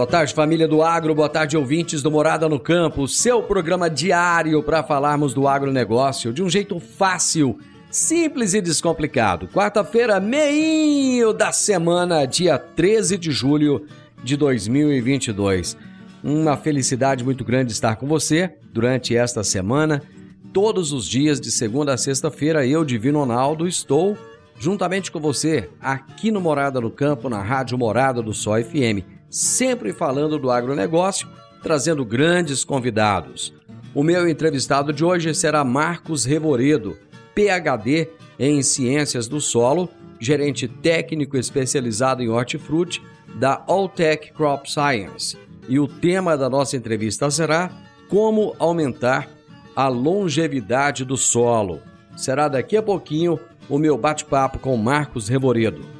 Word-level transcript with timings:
Boa 0.00 0.08
tarde, 0.08 0.32
família 0.32 0.66
do 0.66 0.82
Agro. 0.82 1.14
Boa 1.14 1.28
tarde, 1.28 1.58
ouvintes 1.58 2.00
do 2.00 2.10
Morada 2.10 2.48
no 2.48 2.58
Campo. 2.58 3.06
Seu 3.06 3.42
programa 3.42 3.90
diário 3.90 4.62
para 4.62 4.82
falarmos 4.82 5.34
do 5.34 5.46
agronegócio 5.46 6.32
de 6.32 6.42
um 6.42 6.48
jeito 6.48 6.80
fácil, 6.80 7.58
simples 7.90 8.54
e 8.54 8.62
descomplicado. 8.62 9.46
Quarta-feira, 9.48 10.18
meio 10.18 11.34
da 11.34 11.52
semana, 11.52 12.24
dia 12.24 12.56
13 12.56 13.18
de 13.18 13.30
julho 13.30 13.84
de 14.24 14.38
2022. 14.38 15.76
Uma 16.24 16.56
felicidade 16.56 17.22
muito 17.22 17.44
grande 17.44 17.70
estar 17.70 17.96
com 17.96 18.06
você 18.06 18.54
durante 18.72 19.14
esta 19.14 19.44
semana. 19.44 20.02
Todos 20.50 20.92
os 20.92 21.06
dias, 21.06 21.38
de 21.38 21.50
segunda 21.50 21.92
a 21.92 21.98
sexta-feira, 21.98 22.66
eu, 22.66 22.86
Divino 22.86 23.18
Ronaldo, 23.18 23.68
estou 23.68 24.16
juntamente 24.58 25.12
com 25.12 25.20
você 25.20 25.68
aqui 25.78 26.30
no 26.30 26.40
Morada 26.40 26.80
no 26.80 26.90
Campo, 26.90 27.28
na 27.28 27.42
Rádio 27.42 27.76
Morada 27.76 28.22
do 28.22 28.32
Sol 28.32 28.54
FM 28.64 29.19
sempre 29.30 29.92
falando 29.92 30.38
do 30.38 30.50
agronegócio, 30.50 31.28
trazendo 31.62 32.04
grandes 32.04 32.64
convidados. 32.64 33.54
O 33.94 34.02
meu 34.02 34.28
entrevistado 34.28 34.92
de 34.92 35.04
hoje 35.04 35.34
será 35.34 35.64
Marcos 35.64 36.24
Revoredo, 36.24 36.96
PhD 37.34 38.08
em 38.38 38.62
Ciências 38.62 39.28
do 39.28 39.40
Solo, 39.40 39.88
gerente 40.18 40.68
técnico 40.68 41.36
especializado 41.36 42.22
em 42.22 42.28
hortifruti 42.28 43.02
da 43.36 43.62
Alltech 43.66 44.32
Crop 44.32 44.70
Science. 44.70 45.38
E 45.68 45.78
o 45.78 45.86
tema 45.86 46.36
da 46.36 46.50
nossa 46.50 46.76
entrevista 46.76 47.30
será 47.30 47.70
Como 48.08 48.56
aumentar 48.58 49.28
a 49.74 49.88
longevidade 49.88 51.04
do 51.04 51.16
solo. 51.16 51.80
Será 52.16 52.48
daqui 52.48 52.76
a 52.76 52.82
pouquinho 52.82 53.38
o 53.68 53.78
meu 53.78 53.96
bate-papo 53.96 54.58
com 54.58 54.76
Marcos 54.76 55.28
Revoredo. 55.28 55.99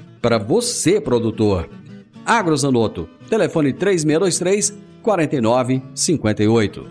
para 0.21 0.37
você, 0.37 1.01
produtor. 1.01 1.67
Agrozanoto, 2.25 3.09
telefone 3.29 3.73
3623 3.73 4.73
4958. 5.01 6.85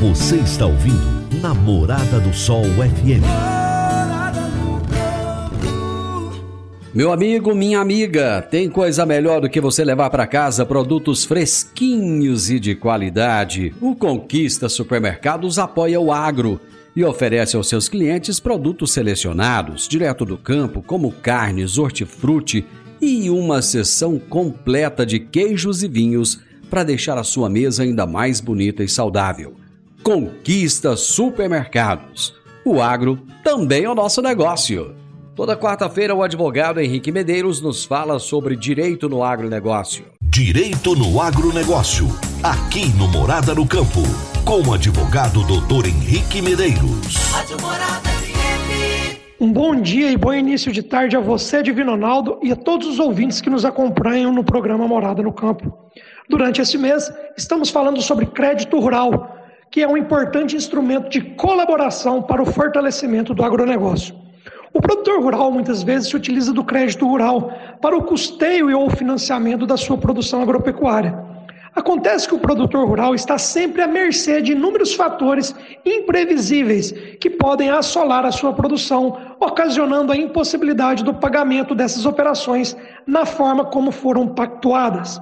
Você 0.00 0.36
está 0.36 0.66
ouvindo 0.66 1.20
Namorada 1.42 2.20
do 2.20 2.32
Sol 2.32 2.62
FM. 2.64 3.24
Meu 6.92 7.12
amigo, 7.12 7.54
minha 7.54 7.78
amiga, 7.80 8.42
tem 8.42 8.68
coisa 8.68 9.06
melhor 9.06 9.40
do 9.40 9.48
que 9.48 9.60
você 9.60 9.84
levar 9.84 10.10
para 10.10 10.26
casa 10.26 10.66
produtos 10.66 11.24
fresquinhos 11.24 12.50
e 12.50 12.58
de 12.58 12.74
qualidade. 12.74 13.72
O 13.80 13.94
Conquista 13.94 14.68
Supermercados 14.68 15.58
apoia 15.58 16.00
o 16.00 16.12
agro 16.12 16.60
e 16.94 17.04
oferece 17.04 17.56
aos 17.56 17.68
seus 17.68 17.88
clientes 17.88 18.40
produtos 18.40 18.92
selecionados, 18.92 19.88
direto 19.88 20.24
do 20.24 20.36
campo, 20.36 20.82
como 20.82 21.12
carnes, 21.12 21.78
hortifruti 21.78 22.64
e 23.00 23.30
uma 23.30 23.62
seção 23.62 24.18
completa 24.18 25.06
de 25.06 25.18
queijos 25.18 25.82
e 25.82 25.88
vinhos 25.88 26.40
para 26.68 26.84
deixar 26.84 27.18
a 27.18 27.24
sua 27.24 27.48
mesa 27.48 27.82
ainda 27.82 28.06
mais 28.06 28.40
bonita 28.40 28.84
e 28.84 28.88
saudável. 28.88 29.54
Conquista 30.02 30.96
Supermercados. 30.96 32.34
O 32.64 32.80
agro 32.80 33.18
também 33.42 33.84
é 33.84 33.90
o 33.90 33.94
nosso 33.94 34.22
negócio. 34.22 34.94
Toda 35.34 35.56
quarta-feira, 35.56 36.14
o 36.14 36.22
advogado 36.22 36.80
Henrique 36.80 37.10
Medeiros 37.10 37.60
nos 37.60 37.84
fala 37.84 38.18
sobre 38.18 38.54
direito 38.54 39.08
no 39.08 39.22
agronegócio. 39.24 40.04
Direito 40.22 40.94
no 40.94 41.20
agronegócio. 41.20 42.06
Aqui 42.42 42.88
no 42.96 43.08
Morada 43.08 43.54
no 43.54 43.66
Campo 43.66 44.02
com 44.50 44.68
o 44.68 44.74
advogado 44.74 45.44
doutor 45.44 45.86
Henrique 45.86 46.42
Medeiros. 46.42 47.14
Um 49.40 49.52
bom 49.52 49.80
dia 49.80 50.10
e 50.10 50.16
bom 50.16 50.34
início 50.34 50.72
de 50.72 50.82
tarde 50.82 51.16
a 51.16 51.20
você, 51.20 51.62
Divino 51.62 51.92
Ronaldo, 51.92 52.36
e 52.42 52.50
a 52.50 52.56
todos 52.56 52.88
os 52.88 52.98
ouvintes 52.98 53.40
que 53.40 53.48
nos 53.48 53.64
acompanham 53.64 54.32
no 54.32 54.42
programa 54.42 54.88
Morada 54.88 55.22
no 55.22 55.32
Campo. 55.32 55.72
Durante 56.28 56.60
esse 56.60 56.76
mês, 56.76 57.08
estamos 57.38 57.70
falando 57.70 58.02
sobre 58.02 58.26
crédito 58.26 58.76
rural, 58.80 59.36
que 59.70 59.82
é 59.82 59.86
um 59.86 59.96
importante 59.96 60.56
instrumento 60.56 61.08
de 61.08 61.20
colaboração 61.20 62.20
para 62.20 62.42
o 62.42 62.46
fortalecimento 62.46 63.32
do 63.32 63.44
agronegócio. 63.44 64.16
O 64.74 64.80
produtor 64.80 65.22
rural 65.22 65.52
muitas 65.52 65.84
vezes 65.84 66.08
se 66.08 66.16
utiliza 66.16 66.52
do 66.52 66.64
crédito 66.64 67.06
rural 67.06 67.52
para 67.80 67.96
o 67.96 68.02
custeio 68.02 68.68
e 68.68 68.74
ou 68.74 68.90
financiamento 68.90 69.64
da 69.64 69.76
sua 69.76 69.96
produção 69.96 70.42
agropecuária. 70.42 71.29
Acontece 71.74 72.26
que 72.26 72.34
o 72.34 72.38
produtor 72.38 72.86
rural 72.86 73.14
está 73.14 73.38
sempre 73.38 73.80
à 73.80 73.86
mercê 73.86 74.42
de 74.42 74.52
inúmeros 74.52 74.94
fatores 74.94 75.54
imprevisíveis 75.84 76.90
que 77.20 77.30
podem 77.30 77.70
assolar 77.70 78.26
a 78.26 78.32
sua 78.32 78.52
produção, 78.52 79.16
ocasionando 79.38 80.10
a 80.10 80.16
impossibilidade 80.16 81.04
do 81.04 81.14
pagamento 81.14 81.74
dessas 81.74 82.04
operações 82.06 82.76
na 83.06 83.24
forma 83.24 83.64
como 83.64 83.92
foram 83.92 84.26
pactuadas. 84.26 85.20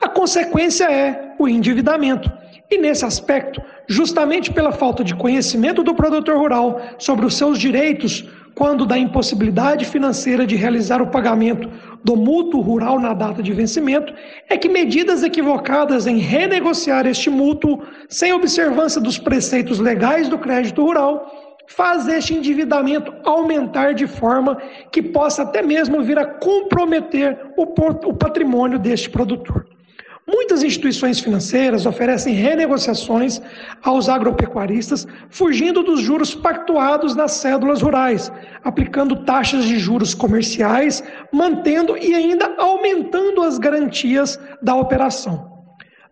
A 0.00 0.08
consequência 0.08 0.84
é 0.84 1.34
o 1.38 1.48
endividamento. 1.48 2.30
E 2.70 2.78
nesse 2.78 3.04
aspecto, 3.04 3.60
justamente 3.88 4.52
pela 4.52 4.72
falta 4.72 5.02
de 5.02 5.14
conhecimento 5.14 5.82
do 5.82 5.94
produtor 5.94 6.36
rural 6.36 6.80
sobre 6.98 7.26
os 7.26 7.36
seus 7.36 7.58
direitos, 7.58 8.28
quando 8.54 8.86
da 8.86 8.98
impossibilidade 8.98 9.84
financeira 9.84 10.46
de 10.46 10.56
realizar 10.56 11.00
o 11.00 11.06
pagamento 11.06 11.68
do 12.02 12.16
mútuo 12.16 12.60
rural 12.60 12.98
na 12.98 13.12
data 13.12 13.42
de 13.42 13.52
vencimento, 13.52 14.12
é 14.48 14.56
que 14.56 14.68
medidas 14.68 15.22
equivocadas 15.22 16.06
em 16.06 16.18
renegociar 16.18 17.06
este 17.06 17.30
mútuo 17.30 17.82
sem 18.08 18.32
observância 18.32 19.00
dos 19.00 19.18
preceitos 19.18 19.78
legais 19.78 20.28
do 20.28 20.38
crédito 20.38 20.82
rural 20.82 21.56
faz 21.66 22.08
este 22.08 22.34
endividamento 22.34 23.14
aumentar 23.24 23.94
de 23.94 24.06
forma 24.06 24.56
que 24.90 25.00
possa 25.00 25.42
até 25.42 25.62
mesmo 25.62 26.02
vir 26.02 26.18
a 26.18 26.26
comprometer 26.26 27.38
o 27.56 28.12
patrimônio 28.14 28.78
deste 28.78 29.08
produtor. 29.08 29.66
Muitas 30.50 30.64
instituições 30.64 31.20
financeiras 31.20 31.86
oferecem 31.86 32.34
renegociações 32.34 33.40
aos 33.84 34.08
agropecuaristas, 34.08 35.06
fugindo 35.28 35.80
dos 35.80 36.00
juros 36.00 36.34
pactuados 36.34 37.14
nas 37.14 37.34
cédulas 37.34 37.82
rurais, 37.82 38.32
aplicando 38.64 39.22
taxas 39.24 39.64
de 39.64 39.78
juros 39.78 40.12
comerciais, 40.12 41.04
mantendo 41.32 41.96
e 41.96 42.12
ainda 42.16 42.52
aumentando 42.58 43.42
as 43.42 43.58
garantias 43.58 44.40
da 44.60 44.74
operação. 44.74 45.64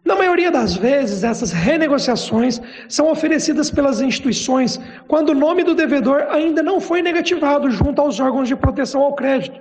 Na 0.05 0.15
maioria 0.15 0.53
das 0.53 0.77
vezes, 0.77 1.25
essas 1.25 1.51
renegociações 1.51 2.63
são 2.89 3.11
oferecidas 3.11 3.73
pelas 3.73 4.01
instituições 4.01 4.81
quando 5.09 5.31
o 5.31 5.35
nome 5.35 5.65
do 5.65 5.75
devedor 5.75 6.29
ainda 6.31 6.63
não 6.63 6.81
foi 6.81 7.03
negativado 7.03 7.73
junto 7.73 8.01
aos 8.01 8.21
órgãos 8.21 8.47
de 8.47 8.55
proteção 8.55 9.03
ao 9.03 9.17
crédito 9.17 9.59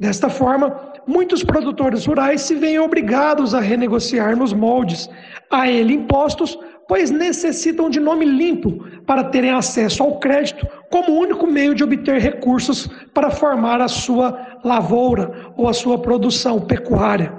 Desta 0.00 0.30
forma, 0.30 0.89
muitos 1.06 1.42
produtores 1.42 2.06
rurais 2.06 2.42
se 2.42 2.54
veem 2.54 2.78
obrigados 2.78 3.54
a 3.54 3.60
renegociar 3.60 4.36
nos 4.36 4.52
moldes 4.52 5.08
a 5.50 5.68
ele 5.68 5.94
impostos 5.94 6.58
pois 6.90 7.08
necessitam 7.08 7.88
de 7.88 8.00
nome 8.00 8.24
limpo 8.24 8.84
para 9.06 9.22
terem 9.22 9.52
acesso 9.52 10.02
ao 10.02 10.18
crédito 10.18 10.66
como 10.90 11.20
único 11.20 11.46
meio 11.46 11.72
de 11.72 11.84
obter 11.84 12.20
recursos 12.20 12.88
para 13.14 13.30
formar 13.30 13.80
a 13.80 13.86
sua 13.86 14.58
lavoura 14.64 15.52
ou 15.56 15.68
a 15.68 15.72
sua 15.72 15.98
produção 15.98 16.60
pecuária. 16.60 17.32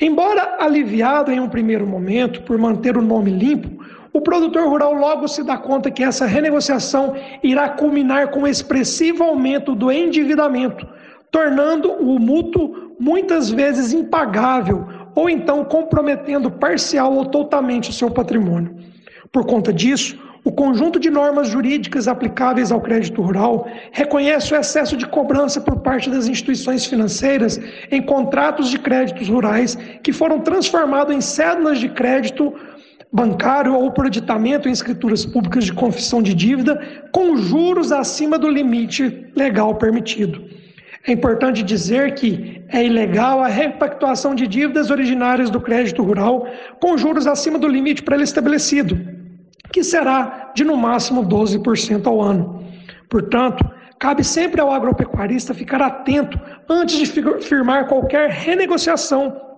Embora 0.00 0.56
aliviado 0.58 1.30
em 1.30 1.38
um 1.38 1.48
primeiro 1.48 1.86
momento 1.86 2.42
por 2.42 2.58
manter 2.58 2.96
o 2.96 3.02
nome 3.02 3.30
limpo, 3.30 3.84
o 4.12 4.20
produtor 4.20 4.68
rural 4.68 4.92
logo 4.94 5.28
se 5.28 5.44
dá 5.44 5.56
conta 5.56 5.88
que 5.88 6.02
essa 6.02 6.26
renegociação 6.26 7.14
irá 7.44 7.68
culminar 7.68 8.32
com 8.32 8.40
um 8.40 8.46
expressivo 8.46 9.22
aumento 9.22 9.72
do 9.72 9.92
endividamento, 9.92 10.84
tornando 11.30 11.92
o 11.92 12.18
mútuo 12.18 12.94
muitas 12.98 13.50
vezes 13.50 13.92
impagável 13.92 14.86
ou 15.14 15.28
então 15.28 15.64
comprometendo 15.64 16.50
parcial 16.50 17.14
ou 17.14 17.24
totalmente 17.26 17.90
o 17.90 17.92
seu 17.92 18.10
patrimônio. 18.10 18.74
Por 19.32 19.46
conta 19.46 19.72
disso, 19.72 20.18
o 20.42 20.50
conjunto 20.50 20.98
de 20.98 21.10
normas 21.10 21.48
jurídicas 21.48 22.08
aplicáveis 22.08 22.72
ao 22.72 22.80
crédito 22.80 23.20
rural 23.20 23.68
reconhece 23.92 24.54
o 24.54 24.56
excesso 24.56 24.96
de 24.96 25.06
cobrança 25.06 25.60
por 25.60 25.80
parte 25.80 26.08
das 26.08 26.26
instituições 26.26 26.86
financeiras 26.86 27.60
em 27.90 28.00
contratos 28.00 28.70
de 28.70 28.78
créditos 28.78 29.28
rurais 29.28 29.76
que 30.02 30.12
foram 30.12 30.40
transformados 30.40 31.14
em 31.14 31.20
cédulas 31.20 31.78
de 31.78 31.90
crédito 31.90 32.54
bancário 33.12 33.74
ou 33.74 33.90
por 33.90 34.06
editamento 34.06 34.68
em 34.68 34.72
escrituras 34.72 35.26
públicas 35.26 35.64
de 35.64 35.72
confissão 35.72 36.22
de 36.22 36.32
dívida 36.32 36.80
com 37.12 37.36
juros 37.36 37.92
acima 37.92 38.38
do 38.38 38.48
limite 38.48 39.26
legal 39.36 39.74
permitido. 39.74 40.42
É 41.06 41.12
importante 41.12 41.62
dizer 41.62 42.14
que 42.14 42.62
é 42.68 42.84
ilegal 42.84 43.42
a 43.42 43.48
repactuação 43.48 44.34
de 44.34 44.46
dívidas 44.46 44.90
originárias 44.90 45.48
do 45.48 45.60
crédito 45.60 46.02
rural 46.02 46.46
com 46.78 46.96
juros 46.96 47.26
acima 47.26 47.58
do 47.58 47.66
limite 47.66 48.02
para 48.02 48.16
ele 48.16 48.24
estabelecido, 48.24 48.98
que 49.72 49.82
será 49.82 50.52
de 50.54 50.62
no 50.62 50.76
máximo 50.76 51.24
12% 51.24 52.06
ao 52.06 52.20
ano. 52.20 52.64
Portanto, 53.08 53.64
cabe 53.98 54.22
sempre 54.22 54.60
ao 54.60 54.70
agropecuarista 54.70 55.54
ficar 55.54 55.80
atento 55.80 56.38
antes 56.68 56.98
de 56.98 57.06
firmar 57.40 57.88
qualquer 57.88 58.28
renegociação 58.28 59.49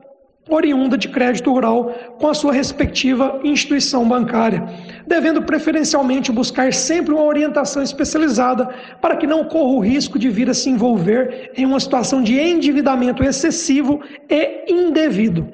oriunda 0.48 0.98
de 0.98 1.08
crédito 1.08 1.50
rural 1.50 1.92
com 2.18 2.28
a 2.28 2.34
sua 2.34 2.52
respectiva 2.52 3.40
instituição 3.44 4.08
bancária, 4.08 4.64
devendo 5.06 5.42
preferencialmente 5.42 6.32
buscar 6.32 6.72
sempre 6.72 7.14
uma 7.14 7.24
orientação 7.24 7.82
especializada 7.82 8.68
para 9.00 9.16
que 9.16 9.26
não 9.26 9.44
corra 9.44 9.72
o 9.72 9.80
risco 9.80 10.18
de 10.18 10.28
vir 10.28 10.50
a 10.50 10.54
se 10.54 10.68
envolver 10.68 11.52
em 11.56 11.64
uma 11.64 11.78
situação 11.78 12.22
de 12.22 12.38
endividamento 12.38 13.22
excessivo 13.22 14.00
e 14.28 14.72
indevido. 14.72 15.46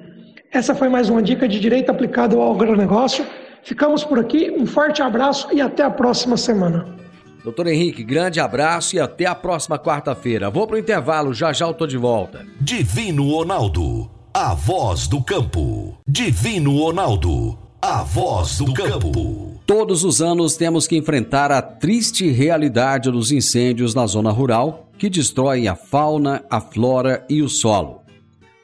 Essa 0.50 0.74
foi 0.74 0.88
mais 0.88 1.10
uma 1.10 1.22
dica 1.22 1.46
de 1.46 1.60
direito 1.60 1.90
aplicado 1.90 2.40
ao 2.40 2.52
agronegócio. 2.52 3.26
Ficamos 3.62 4.02
por 4.02 4.18
aqui, 4.18 4.50
um 4.50 4.64
forte 4.64 5.02
abraço 5.02 5.48
e 5.52 5.60
até 5.60 5.82
a 5.82 5.90
próxima 5.90 6.38
semana. 6.38 6.96
Doutor 7.44 7.66
Henrique, 7.66 8.02
grande 8.02 8.40
abraço 8.40 8.96
e 8.96 9.00
até 9.00 9.26
a 9.26 9.34
próxima 9.34 9.78
quarta-feira. 9.78 10.50
Vou 10.50 10.66
para 10.66 10.76
o 10.76 10.78
intervalo, 10.78 11.34
já 11.34 11.52
já 11.52 11.66
eu 11.66 11.74
tô 11.74 11.86
de 11.86 11.96
volta. 11.96 12.44
Divino 12.60 13.30
Ronaldo 13.30 14.17
a 14.32 14.54
voz 14.54 15.06
do 15.06 15.22
campo. 15.22 15.98
Divino 16.06 16.78
Ronaldo, 16.78 17.58
a 17.80 18.02
voz 18.02 18.58
do 18.58 18.72
campo. 18.72 19.60
Todos 19.66 20.04
os 20.04 20.20
anos 20.20 20.56
temos 20.56 20.86
que 20.86 20.96
enfrentar 20.96 21.50
a 21.50 21.62
triste 21.62 22.30
realidade 22.30 23.10
dos 23.10 23.32
incêndios 23.32 23.94
na 23.94 24.06
zona 24.06 24.30
rural 24.30 24.90
que 24.98 25.08
destroem 25.08 25.68
a 25.68 25.74
fauna, 25.74 26.44
a 26.50 26.60
flora 26.60 27.24
e 27.28 27.40
o 27.42 27.48
solo. 27.48 28.02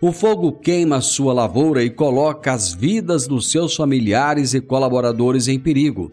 O 0.00 0.12
fogo 0.12 0.52
queima 0.52 1.00
sua 1.00 1.32
lavoura 1.32 1.82
e 1.82 1.88
coloca 1.88 2.52
as 2.52 2.75
vidas 2.75 3.26
dos 3.26 3.50
seus 3.50 3.75
familiares 3.75 4.52
e 4.52 4.60
colaboradores 4.60 5.49
em 5.49 5.58
perigo. 5.58 6.12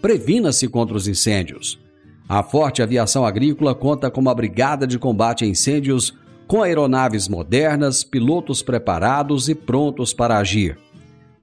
Previna-se 0.00 0.68
contra 0.68 0.96
os 0.96 1.08
incêndios. 1.08 1.78
A 2.28 2.42
Forte 2.42 2.82
Aviação 2.82 3.24
Agrícola 3.24 3.74
conta 3.74 4.10
com 4.10 4.20
uma 4.20 4.34
brigada 4.34 4.86
de 4.86 4.98
combate 4.98 5.44
a 5.44 5.48
incêndios 5.48 6.14
com 6.50 6.64
aeronaves 6.64 7.28
modernas, 7.28 8.02
pilotos 8.02 8.60
preparados 8.60 9.48
e 9.48 9.54
prontos 9.54 10.12
para 10.12 10.36
agir. 10.36 10.76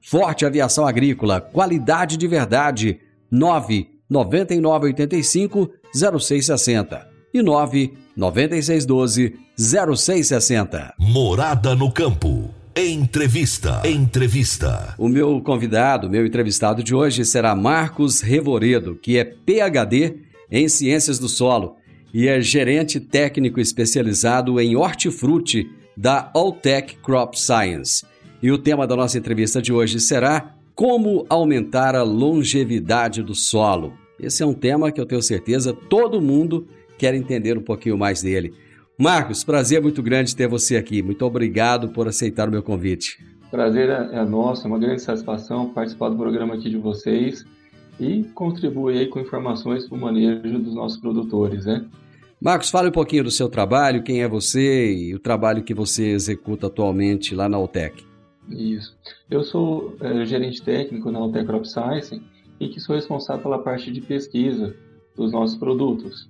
Forte 0.01 0.45
Aviação 0.45 0.85
Agrícola, 0.85 1.39
qualidade 1.39 2.17
de 2.17 2.27
verdade. 2.27 2.99
9 3.31 3.87
9985 4.09 5.69
0660 5.93 7.07
e 7.33 7.41
9 7.41 7.93
9612 8.17 9.39
0660. 9.57 10.93
Morada 10.99 11.73
no 11.73 11.89
campo. 11.89 12.53
Entrevista. 12.75 13.81
Entrevista. 13.85 14.93
O 14.97 15.07
meu 15.07 15.39
convidado, 15.39 16.09
meu 16.09 16.25
entrevistado 16.25 16.83
de 16.83 16.93
hoje 16.93 17.23
será 17.23 17.55
Marcos 17.55 18.19
Revoredo, 18.19 18.97
que 18.97 19.17
é 19.17 19.23
PhD 19.23 20.17
em 20.51 20.67
Ciências 20.67 21.17
do 21.17 21.29
Solo 21.29 21.76
e 22.13 22.27
é 22.27 22.41
gerente 22.41 22.99
técnico 22.99 23.59
especializado 23.59 24.59
em 24.59 24.75
hortifruti 24.75 25.69
da 25.95 26.31
Alltech 26.33 26.97
Crop 26.97 27.39
Science. 27.39 28.05
E 28.41 28.51
o 28.51 28.57
tema 28.57 28.85
da 28.85 28.95
nossa 28.95 29.17
entrevista 29.17 29.61
de 29.61 29.73
hoje 29.73 29.99
será 29.99 30.55
Como 30.75 31.25
aumentar 31.27 31.95
a 31.95 32.03
longevidade 32.03 33.23
do 33.23 33.33
solo. 33.33 33.93
Esse 34.19 34.43
é 34.43 34.45
um 34.45 34.53
tema 34.53 34.91
que 34.91 35.01
eu 35.01 35.05
tenho 35.05 35.21
certeza 35.21 35.73
todo 35.73 36.21
mundo 36.21 36.67
quer 36.97 37.13
entender 37.13 37.57
um 37.57 37.63
pouquinho 37.63 37.97
mais 37.97 38.21
dele. 38.21 38.53
Marcos, 38.97 39.43
prazer 39.43 39.81
muito 39.81 40.01
grande 40.01 40.35
ter 40.35 40.47
você 40.47 40.75
aqui. 40.75 41.01
Muito 41.01 41.23
obrigado 41.23 41.89
por 41.89 42.07
aceitar 42.07 42.47
o 42.47 42.51
meu 42.51 42.63
convite. 42.63 43.17
Prazer 43.51 43.89
é, 43.89 44.09
é 44.13 44.25
nosso, 44.25 44.65
é 44.65 44.67
uma 44.67 44.79
grande 44.79 45.01
satisfação 45.01 45.69
participar 45.69 46.09
do 46.09 46.17
programa 46.17 46.55
aqui 46.55 46.69
de 46.69 46.77
vocês 46.77 47.45
e 47.99 48.23
contribuir 48.33 48.99
aí 48.99 49.07
com 49.07 49.19
informações 49.19 49.87
para 49.87 49.97
o 49.97 50.01
manejo 50.01 50.59
dos 50.59 50.75
nossos 50.75 50.99
produtores, 50.99 51.65
né? 51.65 51.85
Marcos, 52.39 52.69
fale 52.69 52.89
um 52.89 52.91
pouquinho 52.91 53.23
do 53.23 53.31
seu 53.31 53.49
trabalho, 53.49 54.03
quem 54.03 54.21
é 54.21 54.27
você 54.27 54.93
e 54.93 55.15
o 55.15 55.19
trabalho 55.19 55.63
que 55.63 55.73
você 55.73 56.09
executa 56.09 56.67
atualmente 56.67 57.33
lá 57.33 57.49
na 57.49 57.57
Altec. 57.57 58.05
Isso. 58.49 58.95
Eu 59.29 59.43
sou 59.43 59.95
é, 59.99 60.25
gerente 60.25 60.61
técnico 60.61 61.11
na 61.11 61.19
Altec 61.19 61.45
Crop 61.45 61.65
Science 61.67 62.21
e 62.59 62.69
que 62.69 62.79
sou 62.79 62.95
responsável 62.95 63.41
pela 63.41 63.59
parte 63.59 63.91
de 63.91 64.01
pesquisa 64.01 64.75
dos 65.15 65.31
nossos 65.31 65.57
produtos, 65.57 66.29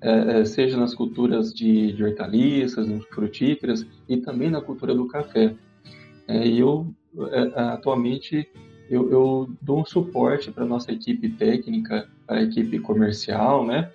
é, 0.00 0.40
é, 0.40 0.44
seja 0.44 0.76
nas 0.76 0.94
culturas 0.94 1.52
de, 1.52 1.92
de 1.92 2.04
hortaliças, 2.04 2.86
frutíferas 3.10 3.84
e 4.08 4.16
também 4.16 4.50
na 4.50 4.60
cultura 4.60 4.94
do 4.94 5.06
café. 5.06 5.54
É, 6.28 6.46
e 6.46 6.60
eu, 6.60 6.86
é, 7.30 7.60
atualmente, 7.60 8.48
eu, 8.92 9.10
eu 9.10 9.50
dou 9.62 9.80
um 9.80 9.86
suporte 9.86 10.50
para 10.50 10.66
nossa 10.66 10.92
equipe 10.92 11.30
técnica, 11.30 12.06
para 12.26 12.40
a 12.40 12.42
equipe 12.42 12.78
comercial, 12.78 13.66
né? 13.66 13.90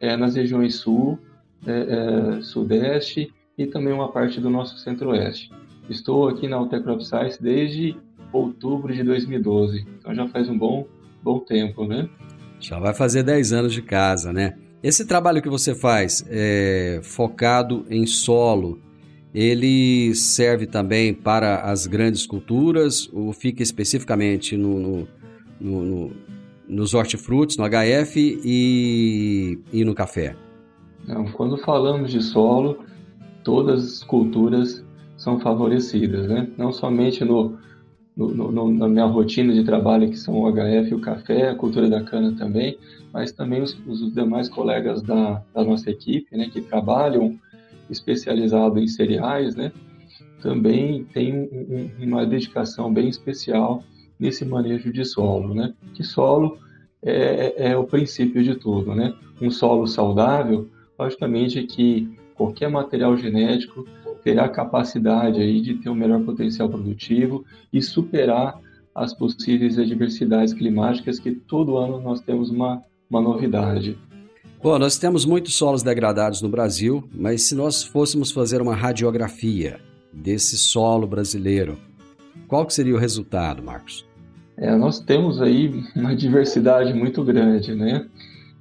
É, 0.00 0.16
nas 0.16 0.36
regiões 0.36 0.76
sul, 0.76 1.18
é, 1.66 2.38
é, 2.38 2.42
sudeste 2.42 3.30
e 3.58 3.66
também 3.66 3.92
uma 3.92 4.10
parte 4.10 4.40
do 4.40 4.48
nosso 4.48 4.78
centro-oeste. 4.78 5.52
Estou 5.90 6.28
aqui 6.28 6.48
na 6.48 6.56
Altec 6.56 6.82
Crop 6.82 7.04
Science 7.04 7.42
desde 7.42 7.94
outubro 8.32 8.94
de 8.94 9.02
2012, 9.02 9.86
então 9.98 10.14
já 10.14 10.26
faz 10.28 10.48
um 10.48 10.56
bom, 10.56 10.86
bom 11.22 11.40
tempo, 11.40 11.86
né? 11.86 12.08
Já 12.58 12.78
vai 12.78 12.94
fazer 12.94 13.22
10 13.22 13.52
anos 13.52 13.72
de 13.74 13.82
casa, 13.82 14.32
né? 14.32 14.56
Esse 14.82 15.06
trabalho 15.06 15.42
que 15.42 15.48
você 15.50 15.74
faz 15.74 16.24
é 16.26 17.00
focado 17.02 17.84
em 17.90 18.06
solo, 18.06 18.80
ele 19.34 20.14
serve 20.14 20.66
também 20.66 21.12
para 21.12 21.62
as 21.62 21.86
grandes 21.86 22.26
culturas 22.26 23.08
ou 23.12 23.32
fica 23.32 23.62
especificamente 23.62 24.56
no, 24.56 24.78
no, 24.78 25.08
no, 25.60 25.82
no 25.84 26.12
nos 26.68 26.92
hortifrutis, 26.92 27.56
no 27.56 27.64
HF 27.64 28.40
e, 28.44 29.58
e 29.72 29.84
no 29.84 29.94
café? 29.94 30.36
Não, 31.06 31.24
quando 31.32 31.56
falamos 31.56 32.10
de 32.10 32.22
solo, 32.22 32.84
todas 33.42 33.84
as 33.84 34.04
culturas 34.04 34.84
são 35.16 35.40
favorecidas, 35.40 36.28
né? 36.28 36.46
não 36.58 36.70
somente 36.70 37.24
no, 37.24 37.56
no, 38.14 38.52
no, 38.52 38.70
na 38.70 38.88
minha 38.88 39.06
rotina 39.06 39.52
de 39.52 39.64
trabalho, 39.64 40.10
que 40.10 40.16
são 40.16 40.34
o 40.34 40.52
HF 40.52 40.94
o 40.94 41.00
café, 41.00 41.48
a 41.48 41.54
cultura 41.54 41.88
da 41.88 42.02
cana 42.02 42.34
também, 42.36 42.78
mas 43.12 43.32
também 43.32 43.62
os, 43.62 43.76
os 43.86 44.12
demais 44.12 44.48
colegas 44.48 45.02
da, 45.02 45.42
da 45.54 45.64
nossa 45.64 45.90
equipe, 45.90 46.36
né, 46.36 46.50
que 46.52 46.60
trabalham 46.60 47.38
especializado 47.90 48.78
em 48.78 48.86
cereais, 48.86 49.56
né, 49.56 49.72
também 50.40 51.04
tem 51.04 51.32
um, 51.34 51.90
um, 52.00 52.04
uma 52.04 52.26
dedicação 52.26 52.92
bem 52.92 53.08
especial 53.08 53.82
nesse 54.18 54.44
manejo 54.44 54.92
de 54.92 55.04
solo, 55.04 55.54
né? 55.54 55.74
Que 55.94 56.02
solo 56.02 56.58
é, 57.02 57.70
é, 57.70 57.76
o 57.76 57.84
princípio 57.84 58.42
de 58.42 58.54
tudo, 58.54 58.94
né? 58.94 59.14
Um 59.40 59.50
solo 59.50 59.86
saudável, 59.86 60.68
logicamente 60.98 61.62
que 61.64 62.08
qualquer 62.34 62.68
material 62.68 63.16
genético 63.16 63.86
terá 64.22 64.48
capacidade 64.48 65.40
aí 65.40 65.60
de 65.60 65.74
ter 65.74 65.88
um 65.90 65.94
melhor 65.94 66.22
potencial 66.24 66.68
produtivo 66.68 67.44
e 67.72 67.80
superar 67.80 68.60
as 68.94 69.14
possíveis 69.14 69.78
adversidades 69.78 70.52
climáticas 70.52 71.20
que 71.20 71.32
todo 71.32 71.76
ano 71.78 72.00
nós 72.00 72.20
temos 72.20 72.50
uma, 72.50 72.82
uma 73.08 73.20
novidade. 73.20 73.96
Bom, 74.60 74.76
nós 74.76 74.98
temos 74.98 75.24
muitos 75.24 75.54
solos 75.54 75.84
degradados 75.84 76.42
no 76.42 76.48
Brasil, 76.48 77.08
mas 77.14 77.42
se 77.42 77.54
nós 77.54 77.84
fôssemos 77.84 78.32
fazer 78.32 78.60
uma 78.60 78.74
radiografia 78.74 79.78
desse 80.12 80.58
solo 80.58 81.06
brasileiro, 81.06 81.78
qual 82.48 82.66
que 82.66 82.74
seria 82.74 82.94
o 82.94 82.98
resultado, 82.98 83.62
Marcos? 83.62 84.04
É, 84.56 84.74
nós 84.74 84.98
temos 84.98 85.40
aí 85.40 85.84
uma 85.94 86.14
diversidade 86.16 86.92
muito 86.92 87.22
grande, 87.22 87.72
né? 87.72 88.08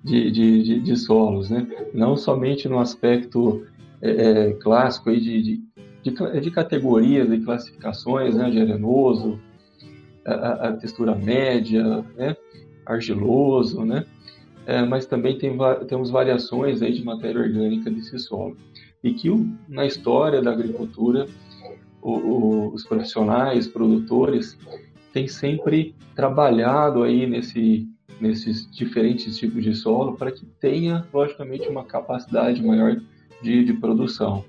De, 0.03 0.29
de, 0.29 0.63
de, 0.63 0.79
de 0.81 0.95
solos, 0.95 1.49
né? 1.49 1.65
Não 1.95 2.15
somente 2.15 2.69
no 2.69 2.77
aspecto 2.77 3.65
é, 3.99 4.49
é 4.49 4.53
clássico 4.53 5.09
aí 5.09 5.19
de, 5.19 5.41
de, 5.41 5.61
de, 6.03 6.41
de, 6.41 6.51
categorias 6.51 7.31
e 7.31 7.39
classificações, 7.39 8.35
né? 8.35 8.51
De 8.51 8.61
arenoso, 8.61 9.39
a, 10.23 10.67
a 10.67 10.73
textura 10.73 11.15
média, 11.15 12.05
né? 12.15 12.37
Argiloso, 12.85 13.83
né? 13.83 14.05
É, 14.67 14.83
mas 14.83 15.05
também 15.05 15.37
tem, 15.37 15.57
temos 15.87 16.11
variações 16.11 16.81
aí 16.81 16.91
de 16.91 17.01
matéria 17.01 17.39
orgânica 17.39 17.89
desse 17.89 18.19
solo. 18.19 18.57
E 19.01 19.13
que 19.13 19.29
na 19.69 19.85
história 19.85 20.41
da 20.41 20.51
agricultura, 20.51 21.25
o, 22.01 22.11
o, 22.11 22.73
os 22.73 22.83
profissionais, 22.83 23.65
produtores, 23.65 24.57
tem 25.13 25.25
sempre 25.25 25.95
trabalhado 26.13 27.03
aí 27.03 27.25
nesse, 27.25 27.87
nesses 28.19 28.69
diferentes 28.69 29.37
tipos 29.37 29.63
de 29.63 29.73
solo 29.73 30.17
para 30.17 30.33
que 30.33 30.45
tenha, 30.59 31.07
logicamente, 31.13 31.69
uma 31.69 31.85
capacidade 31.85 32.61
maior 32.61 32.97
de, 33.41 33.63
de 33.63 33.73
produção. 33.73 34.43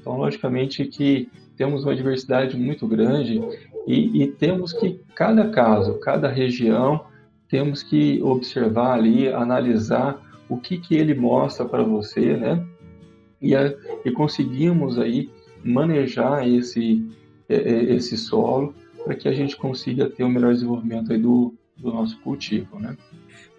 Então, 0.00 0.16
logicamente 0.16 0.84
que 0.84 1.28
temos 1.56 1.82
uma 1.82 1.96
diversidade 1.96 2.56
muito 2.56 2.86
grande 2.86 3.42
e, 3.88 4.22
e, 4.22 4.28
temos 4.28 4.72
que, 4.72 5.00
cada 5.16 5.48
caso, 5.48 5.98
cada 5.98 6.28
região, 6.28 7.04
temos 7.48 7.82
que 7.82 8.22
observar 8.22 8.94
ali, 8.94 9.28
analisar 9.28 10.20
o 10.48 10.56
que, 10.56 10.78
que 10.78 10.94
ele 10.94 11.14
mostra 11.14 11.64
para 11.64 11.82
você, 11.82 12.36
né? 12.36 12.64
E, 13.40 13.54
a, 13.54 13.74
e 14.04 14.10
conseguimos 14.10 14.98
aí 14.98 15.30
manejar 15.64 16.48
esse, 16.48 17.04
esse 17.48 18.16
solo 18.16 18.74
para 19.04 19.14
que 19.14 19.28
a 19.28 19.32
gente 19.32 19.56
consiga 19.56 20.08
ter 20.08 20.24
o 20.24 20.26
um 20.26 20.30
melhor 20.30 20.52
desenvolvimento 20.52 21.12
aí 21.12 21.18
do, 21.18 21.54
do 21.76 21.92
nosso 21.92 22.18
cultivo, 22.20 22.78
né? 22.78 22.96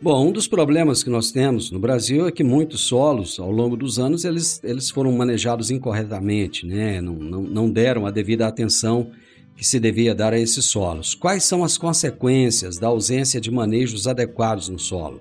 Bom, 0.01 0.27
um 0.27 0.31
dos 0.31 0.47
problemas 0.47 1.03
que 1.03 1.09
nós 1.09 1.29
temos 1.29 1.71
no 1.71 1.79
Brasil 1.79 2.25
é 2.25 2.31
que 2.31 2.43
muitos 2.43 2.81
solos, 2.81 3.37
ao 3.37 3.51
longo 3.51 3.75
dos 3.75 3.99
anos, 3.99 4.23
eles, 4.23 4.61
eles 4.63 4.89
foram 4.89 5.11
manejados 5.11 5.71
incorretamente, 5.71 6.65
né? 6.65 7.01
não, 7.01 7.15
não, 7.15 7.41
não 7.41 7.69
deram 7.69 8.05
a 8.05 8.11
devida 8.11 8.47
atenção 8.47 9.11
que 9.59 9.65
se 9.65 9.77
devia 9.77 10.15
dar 10.15 10.31
a 10.31 10.39
esses 10.39 10.63
solos. 10.63 11.13
Quais 11.13 11.43
são 11.43 11.65
as 11.65 11.77
consequências 11.77 12.79
da 12.79 12.87
ausência 12.87 13.41
de 13.41 13.51
manejos 13.51 14.07
adequados 14.07 14.69
no 14.69 14.79
solo? 14.79 15.19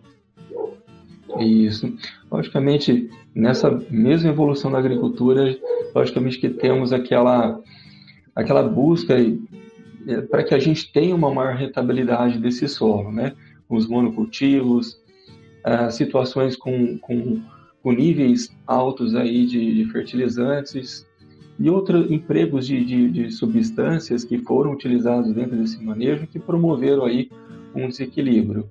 Isso. 1.40 1.92
Logicamente, 2.30 3.10
nessa 3.34 3.68
mesma 3.90 4.30
evolução 4.30 4.70
da 4.70 4.78
agricultura, 4.78 5.58
logicamente 5.92 6.38
que 6.38 6.48
temos 6.50 6.92
aquela, 6.92 7.60
aquela 8.32 8.62
busca 8.62 9.16
é, 10.06 10.20
para 10.20 10.44
que 10.44 10.54
a 10.54 10.58
gente 10.60 10.92
tenha 10.92 11.16
uma 11.16 11.34
maior 11.34 11.56
rentabilidade 11.56 12.38
desse 12.38 12.68
solo, 12.68 13.10
né? 13.10 13.34
Os 13.68 13.88
monocultivos, 13.88 15.02
uh, 15.66 15.90
situações 15.90 16.54
com, 16.54 16.96
com, 16.98 17.42
com, 17.82 17.90
níveis 17.90 18.56
altos 18.68 19.16
aí 19.16 19.44
de, 19.46 19.82
de 19.82 19.90
fertilizantes 19.90 21.07
e 21.58 21.68
outros 21.68 22.10
empregos 22.10 22.66
de, 22.66 22.84
de, 22.84 23.10
de, 23.10 23.30
substâncias 23.30 24.24
que 24.24 24.38
foram 24.38 24.72
utilizados 24.72 25.32
dentro 25.32 25.56
desse 25.56 25.82
manejo 25.82 26.26
que 26.26 26.38
promoveram 26.38 27.04
aí 27.04 27.30
um 27.74 27.88
desequilíbrio. 27.88 28.70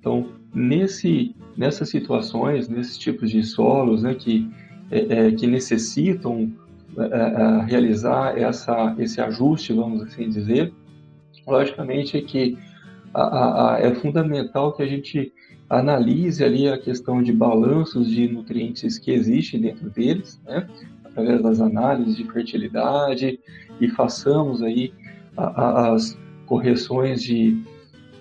Então, 0.00 0.26
nesse, 0.54 1.34
nessas 1.56 1.88
situações, 1.88 2.68
nesses 2.68 2.98
tipos 2.98 3.30
de 3.30 3.42
solos, 3.44 4.02
né, 4.02 4.14
que, 4.14 4.50
é, 4.90 5.26
é, 5.26 5.30
que 5.32 5.46
necessitam 5.46 6.52
realizar 7.66 8.38
essa, 8.38 8.94
esse 8.98 9.20
ajuste, 9.20 9.72
vamos 9.72 10.00
assim 10.02 10.30
dizer, 10.30 10.72
logicamente 11.46 12.16
é 12.16 12.22
que 12.22 12.56
a, 13.12 13.74
a, 13.74 13.80
é 13.80 13.94
fundamental 13.94 14.72
que 14.72 14.82
a 14.82 14.86
gente 14.86 15.32
analise 15.68 16.44
ali 16.44 16.68
a 16.68 16.78
questão 16.78 17.22
de 17.22 17.32
balanços 17.32 18.08
de 18.08 18.28
nutrientes 18.28 18.98
que 18.98 19.10
existem 19.10 19.60
dentro 19.60 19.90
deles, 19.90 20.40
né? 20.44 20.66
Através 21.16 21.42
das 21.42 21.60
análises 21.60 22.16
de 22.16 22.24
fertilidade 22.30 23.40
e 23.80 23.88
façamos 23.88 24.62
aí 24.62 24.92
as 25.36 26.18
correções 26.44 27.22
de, 27.22 27.62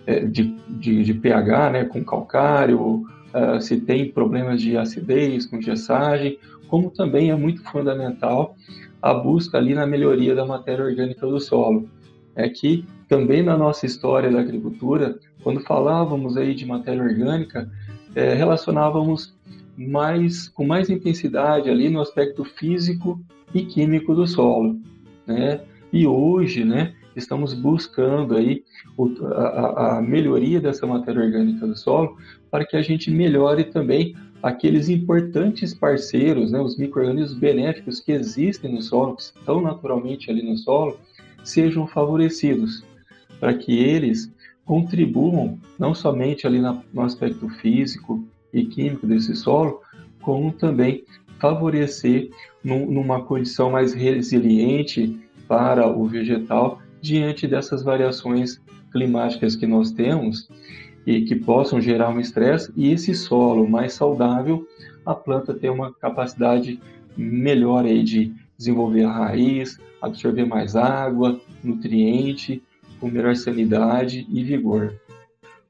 é, 0.07 0.21
de, 0.21 0.55
de, 0.69 1.03
de, 1.03 1.13
pH 1.13 1.69
né, 1.69 1.85
com 1.85 2.03
calcário, 2.03 3.05
uh, 3.33 3.61
se 3.61 3.79
tem 3.79 4.11
problemas 4.11 4.61
de 4.61 4.77
acidez 4.77 5.45
com 5.45 5.61
gessagem, 5.61 6.37
como 6.67 6.89
também 6.89 7.29
é 7.29 7.35
muito 7.35 7.61
fundamental 7.63 8.55
a 9.01 9.13
busca 9.13 9.57
ali 9.57 9.73
na 9.73 9.85
melhoria 9.85 10.33
da 10.33 10.45
matéria 10.45 10.83
orgânica 10.83 11.27
do 11.27 11.39
solo. 11.39 11.87
É 12.35 12.49
que 12.49 12.85
também 13.07 13.43
na 13.43 13.55
nossa 13.55 13.85
história 13.85 14.31
da 14.31 14.39
agricultura, 14.39 15.17
quando 15.43 15.61
falávamos 15.61 16.35
aí 16.35 16.55
de 16.55 16.65
matéria 16.65 17.03
orgânica, 17.03 17.69
é, 18.15 18.33
relacionávamos 18.33 19.34
mais 19.77 20.47
com 20.49 20.65
mais 20.65 20.89
intensidade 20.89 21.69
ali 21.69 21.89
no 21.89 22.01
aspecto 22.01 22.43
físico 22.43 23.19
e 23.53 23.63
químico 23.63 24.15
do 24.15 24.25
solo, 24.27 24.79
né? 25.25 25.61
E 25.91 26.05
hoje, 26.05 26.65
né, 26.65 26.93
estamos 27.15 27.53
buscando 27.53 28.35
aí 28.35 28.63
a, 29.33 29.97
a 29.97 30.01
melhoria 30.01 30.59
dessa 30.59 30.85
matéria 30.85 31.21
orgânica 31.21 31.65
do 31.65 31.75
solo 31.75 32.17
para 32.51 32.65
que 32.65 32.75
a 32.75 32.81
gente 32.81 33.09
melhore 33.09 33.65
também 33.65 34.15
aqueles 34.43 34.89
importantes 34.89 35.73
parceiros, 35.73 36.51
né, 36.51 36.59
os 36.59 36.77
micro-organismos 36.77 37.37
benéficos 37.39 37.99
que 37.99 38.11
existem 38.11 38.73
no 38.73 38.81
solo, 38.81 39.15
que 39.15 39.23
estão 39.23 39.61
naturalmente 39.61 40.29
ali 40.29 40.43
no 40.43 40.57
solo, 40.57 40.99
sejam 41.43 41.87
favorecidos, 41.87 42.83
para 43.39 43.53
que 43.53 43.77
eles 43.77 44.31
contribuam 44.63 45.57
não 45.79 45.93
somente 45.93 46.45
ali 46.45 46.59
no 46.59 47.01
aspecto 47.01 47.47
físico 47.49 48.23
e 48.55 48.65
químico 48.65 49.05
desse 49.05 49.35
solo, 49.35 49.81
como 50.21 50.53
também 50.53 51.03
favorecer 51.39 52.29
numa 52.63 53.21
condição 53.21 53.69
mais 53.69 53.93
resiliente 53.93 55.19
para 55.47 55.87
o 55.87 56.05
vegetal 56.05 56.81
diante 57.01 57.45
dessas 57.45 57.83
variações 57.83 58.59
climáticas 58.91 59.55
que 59.55 59.67
nós 59.67 59.91
temos 59.91 60.49
e 61.05 61.21
que 61.21 61.35
possam 61.35 61.79
gerar 61.79 62.09
um 62.09 62.19
estresse 62.19 62.71
e 62.75 62.91
esse 62.91 63.13
solo 63.13 63.69
mais 63.69 63.93
saudável, 63.93 64.65
a 65.05 65.13
planta 65.13 65.53
tem 65.53 65.69
uma 65.69 65.93
capacidade 65.93 66.79
melhor 67.15 67.85
aí 67.85 68.01
de 68.03 68.33
desenvolver 68.57 69.05
raiz, 69.05 69.77
absorver 70.01 70.45
mais 70.45 70.75
água, 70.75 71.39
nutriente, 71.63 72.63
com 72.99 73.07
melhor 73.07 73.35
sanidade 73.35 74.25
e 74.29 74.43
vigor. 74.43 74.95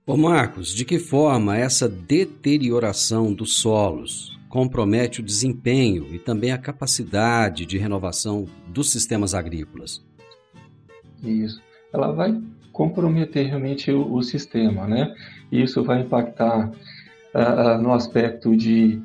Ô 0.07 0.15
Marcos, 0.15 0.71
de 0.71 0.85
que 0.85 1.00
forma 1.00 1.57
essa 1.57 1.89
deterioração 1.89 3.33
dos 3.33 3.55
solos 3.55 4.38
compromete 4.47 5.19
o 5.19 5.24
desempenho 5.24 6.13
e 6.13 6.19
também 6.19 6.51
a 6.51 6.59
capacidade 6.59 7.65
de 7.65 7.79
renovação 7.79 8.45
dos 8.67 8.91
sistemas 8.91 9.33
agrícolas? 9.33 10.05
Isso. 11.24 11.59
Ela 11.91 12.12
vai 12.12 12.39
comprometer 12.71 13.47
realmente 13.47 13.91
o, 13.91 14.13
o 14.13 14.21
sistema, 14.21 14.85
né? 14.85 15.12
Isso 15.51 15.83
vai 15.83 16.01
impactar 16.01 16.69
uh, 16.69 17.81
no 17.81 17.91
aspecto 17.91 18.55
de, 18.55 19.01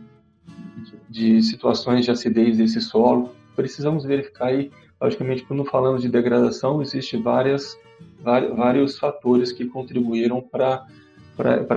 de 1.09 1.43
situações 1.43 2.05
de 2.05 2.11
acidez 2.11 2.59
desse 2.59 2.81
solo. 2.83 3.35
Precisamos 3.57 4.05
verificar 4.05 4.49
aí, 4.49 4.71
logicamente, 5.01 5.45
quando 5.45 5.65
falamos 5.65 6.03
de 6.03 6.11
degradação, 6.11 6.83
existem 6.83 7.23
várias, 7.23 7.75
vários 8.23 8.99
fatores 8.99 9.53
que 9.53 9.65
contribuíram 9.65 10.43
para 10.43 10.87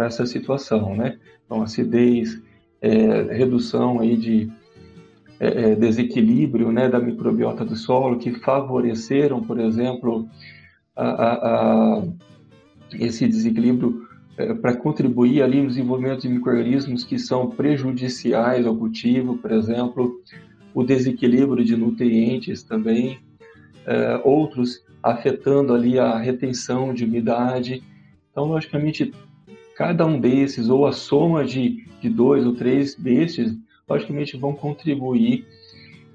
essa 0.05 0.25
situação, 0.25 0.95
né? 0.95 1.17
Então, 1.45 1.61
acidez, 1.61 2.41
é, 2.81 3.21
redução 3.33 3.99
aí 3.99 4.17
de 4.17 4.51
é, 5.39 5.71
é, 5.71 5.75
desequilíbrio 5.75 6.71
né, 6.71 6.89
da 6.89 6.99
microbiota 6.99 7.65
do 7.65 7.75
solo, 7.75 8.17
que 8.17 8.31
favoreceram, 8.31 9.41
por 9.41 9.59
exemplo, 9.59 10.27
a, 10.95 11.05
a, 11.05 11.33
a 11.97 12.03
esse 12.93 13.27
desequilíbrio 13.27 14.07
é, 14.37 14.53
para 14.53 14.75
contribuir 14.75 15.41
ali 15.41 15.61
no 15.61 15.67
desenvolvimento 15.67 16.21
de 16.21 16.29
microrganismos 16.29 17.03
que 17.03 17.19
são 17.19 17.49
prejudiciais 17.49 18.65
ao 18.65 18.75
cultivo, 18.75 19.37
por 19.37 19.51
exemplo, 19.51 20.21
o 20.73 20.83
desequilíbrio 20.83 21.63
de 21.63 21.75
nutrientes 21.75 22.63
também, 22.63 23.19
é, 23.85 24.19
outros 24.23 24.83
afetando 25.03 25.73
ali 25.73 25.99
a 25.99 26.17
retenção 26.17 26.93
de 26.93 27.03
umidade. 27.03 27.83
Então, 28.31 28.45
logicamente, 28.45 29.13
cada 29.75 30.05
um 30.05 30.19
desses, 30.19 30.69
ou 30.69 30.87
a 30.87 30.93
soma 30.93 31.43
de, 31.43 31.85
de 32.01 32.09
dois 32.09 32.45
ou 32.45 32.55
três 32.55 32.95
destes, 32.95 33.53
logicamente 33.87 34.37
vão 34.37 34.53
contribuir 34.53 35.45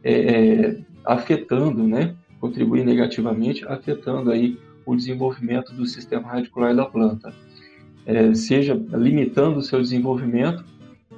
é, 0.02 0.12
é 0.12 0.78
afetando, 1.04 1.86
né? 1.86 2.14
Contribuir 2.40 2.84
negativamente, 2.84 3.64
afetando 3.66 4.30
aí 4.30 4.58
o 4.86 4.96
desenvolvimento 4.96 5.74
do 5.74 5.86
sistema 5.86 6.28
radicular 6.28 6.74
da 6.74 6.86
planta, 6.86 7.34
é, 8.06 8.32
seja 8.34 8.74
limitando 8.92 9.58
o 9.58 9.62
seu 9.62 9.82
desenvolvimento, 9.82 10.64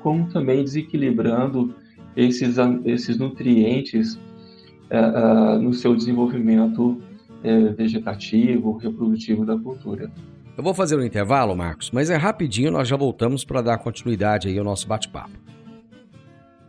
como 0.00 0.28
também 0.28 0.64
desequilibrando 0.64 1.74
esses, 2.16 2.56
esses 2.84 3.18
nutrientes 3.18 4.18
é, 4.88 4.98
é, 4.98 5.58
no 5.58 5.72
seu 5.72 5.94
desenvolvimento 5.94 7.00
é, 7.42 7.58
vegetativo, 7.70 8.76
reprodutivo 8.76 9.44
da 9.44 9.56
cultura. 9.58 10.10
Eu 10.56 10.64
vou 10.64 10.74
fazer 10.74 10.96
um 10.96 11.02
intervalo, 11.02 11.56
Marcos, 11.56 11.90
mas 11.90 12.10
é 12.10 12.16
rapidinho, 12.16 12.70
nós 12.70 12.86
já 12.86 12.96
voltamos 12.96 13.44
para 13.44 13.62
dar 13.62 13.78
continuidade 13.78 14.48
aí 14.48 14.58
ao 14.58 14.64
nosso 14.64 14.86
bate-papo. 14.86 15.30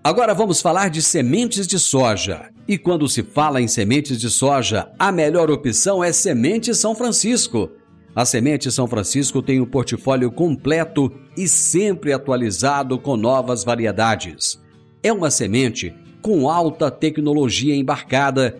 Agora 0.04 0.34
vamos 0.34 0.62
falar 0.62 0.90
de 0.90 1.02
sementes 1.02 1.68
de 1.68 1.78
soja. 1.78 2.50
E 2.68 2.78
quando 2.78 3.08
se 3.08 3.22
fala 3.22 3.62
em 3.62 3.68
sementes 3.68 4.20
de 4.20 4.30
soja, 4.30 4.90
a 4.98 5.12
melhor 5.12 5.52
opção 5.52 6.04
é 6.04 6.12
Semente 6.12 6.74
São 6.74 6.96
Francisco. 6.96 7.70
A 8.16 8.26
Semente 8.26 8.72
São 8.72 8.88
Francisco 8.88 9.42
tem 9.42 9.62
um 9.62 9.66
portfólio 9.66 10.32
completo 10.32 11.12
e 11.38 11.48
sempre 11.48 12.14
atualizado 12.14 12.98
com 12.98 13.16
novas 13.16 13.64
variedades. 13.64 14.60
É 15.04 15.14
uma 15.14 15.30
semente 15.30 15.94
com 16.22 16.50
alta 16.50 16.90
tecnologia 16.90 17.76
embarcada 17.76 18.60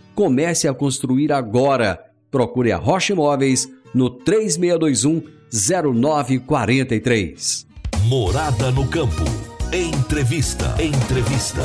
Comece 0.13 0.67
a 0.67 0.73
construir 0.73 1.31
agora. 1.31 1.99
Procure 2.29 2.71
a 2.71 2.77
Rocha 2.77 3.13
Imóveis 3.13 3.69
no 3.93 4.09
3621 4.09 5.23
0943. 5.51 7.67
Morada 8.05 8.71
no 8.71 8.87
campo. 8.87 9.23
Entrevista. 9.73 10.75
Entrevista. 10.81 11.61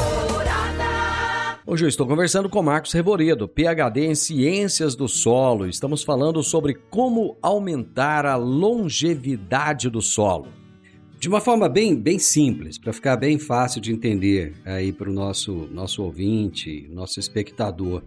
Hoje 1.69 1.85
eu 1.85 1.89
estou 1.89 2.07
conversando 2.07 2.49
com 2.49 2.63
Marcos 2.63 2.93
Revoredo, 2.93 3.49
PhD 3.49 4.07
em 4.07 4.15
Ciências 4.15 4.95
do 4.95 5.09
Solo. 5.09 5.69
Estamos 5.69 6.05
falando 6.05 6.41
sobre 6.43 6.75
como 6.75 7.37
aumentar 7.43 8.25
a 8.25 8.37
longevidade 8.37 9.91
do 9.91 10.01
solo. 10.01 10.47
De 11.19 11.29
uma 11.29 11.41
forma 11.41 11.69
bem, 11.69 11.97
bem 11.97 12.21
simples, 12.21 12.79
para 12.79 12.93
ficar 12.93 13.17
bem 13.17 13.39
fácil 13.39 13.81
de 13.81 13.91
entender 13.91 14.55
aí 14.65 14.93
para 14.93 15.11
o 15.11 15.13
nosso, 15.13 15.69
nosso 15.73 16.05
ouvinte, 16.05 16.89
nosso 16.93 17.19
espectador. 17.19 18.05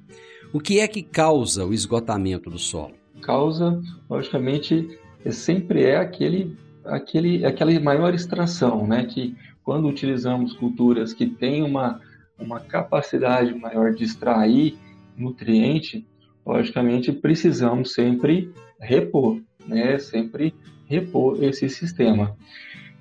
O 0.51 0.59
que 0.59 0.79
é 0.79 0.87
que 0.87 1.03
causa 1.03 1.63
o 1.63 1.73
esgotamento 1.73 2.49
do 2.49 2.57
solo? 2.57 2.95
Causa, 3.21 3.79
logicamente, 4.09 4.97
é, 5.23 5.29
sempre 5.29 5.83
é 5.83 5.97
aquele, 5.97 6.57
aquele, 6.83 7.45
aquela 7.45 7.79
maior 7.79 8.15
extração, 8.15 8.87
né? 8.87 9.05
Que 9.05 9.35
quando 9.63 9.87
utilizamos 9.87 10.53
culturas 10.53 11.13
que 11.13 11.27
têm 11.27 11.61
uma, 11.61 12.01
uma 12.39 12.59
capacidade 12.59 13.53
maior 13.53 13.93
de 13.93 14.03
extrair 14.03 14.75
nutriente, 15.15 16.07
logicamente 16.43 17.11
precisamos 17.11 17.93
sempre 17.93 18.51
repor, 18.79 19.39
né? 19.67 19.99
Sempre 19.99 20.55
repor 20.87 21.43
esse 21.43 21.69
sistema. 21.69 22.35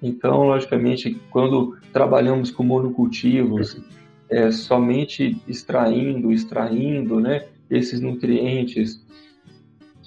Então, 0.02 0.42
logicamente, 0.42 1.18
quando 1.30 1.78
trabalhamos 1.94 2.50
com 2.50 2.62
monocultivos, 2.62 3.80
é, 4.30 4.50
somente 4.50 5.40
extraindo, 5.46 6.32
extraindo 6.32 7.20
né, 7.20 7.46
esses 7.70 8.00
nutrientes. 8.00 9.04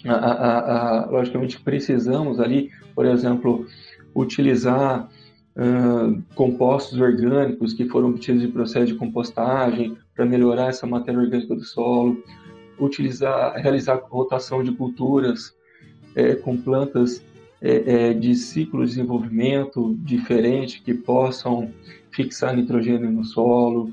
A, 0.05 0.13
a, 0.13 1.03
a, 1.03 1.05
logicamente, 1.09 1.59
precisamos 1.61 2.39
ali, 2.39 2.71
por 2.95 3.05
exemplo, 3.05 3.67
utilizar 4.15 5.09
uh, 5.55 6.21
compostos 6.33 6.99
orgânicos 6.99 7.73
que 7.73 7.85
foram 7.85 8.09
obtidos 8.09 8.41
de 8.41 8.47
processo 8.47 8.87
de 8.87 8.95
compostagem 8.95 9.97
para 10.15 10.25
melhorar 10.25 10.69
essa 10.69 10.87
matéria 10.87 11.19
orgânica 11.19 11.55
do 11.55 11.63
solo, 11.63 12.23
utilizar, 12.79 13.55
realizar 13.55 14.01
rotação 14.09 14.63
de 14.63 14.71
culturas 14.71 15.53
é, 16.15 16.35
com 16.35 16.57
plantas 16.57 17.23
é, 17.61 18.09
é, 18.09 18.13
de 18.13 18.35
ciclo 18.35 18.81
de 18.81 18.91
desenvolvimento 18.91 19.95
diferente 19.99 20.81
que 20.81 20.93
possam 20.93 21.71
fixar 22.11 22.55
nitrogênio 22.55 23.11
no 23.11 23.23
solo, 23.23 23.91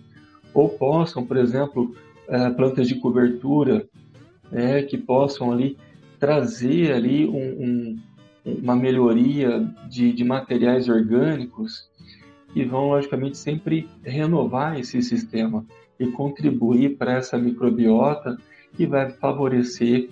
ou 0.54 0.68
possam, 0.68 1.24
por 1.24 1.36
exemplo, 1.36 1.94
eh, 2.28 2.50
plantas 2.50 2.88
de 2.88 2.96
cobertura, 2.96 3.86
né, 4.50 4.82
que 4.82 4.96
possam 4.96 5.52
ali 5.52 5.76
trazer 6.18 6.92
ali 6.92 7.26
um, 7.26 7.36
um, 7.36 7.98
uma 8.44 8.74
melhoria 8.74 9.60
de, 9.88 10.12
de 10.12 10.24
materiais 10.24 10.88
orgânicos 10.88 11.88
que 12.52 12.64
vão 12.64 12.88
logicamente 12.88 13.36
sempre 13.36 13.88
renovar 14.02 14.78
esse 14.78 15.02
sistema 15.02 15.64
e 15.98 16.06
contribuir 16.08 16.96
para 16.96 17.14
essa 17.14 17.36
microbiota 17.36 18.38
que 18.76 18.86
vai 18.86 19.10
favorecer 19.10 20.08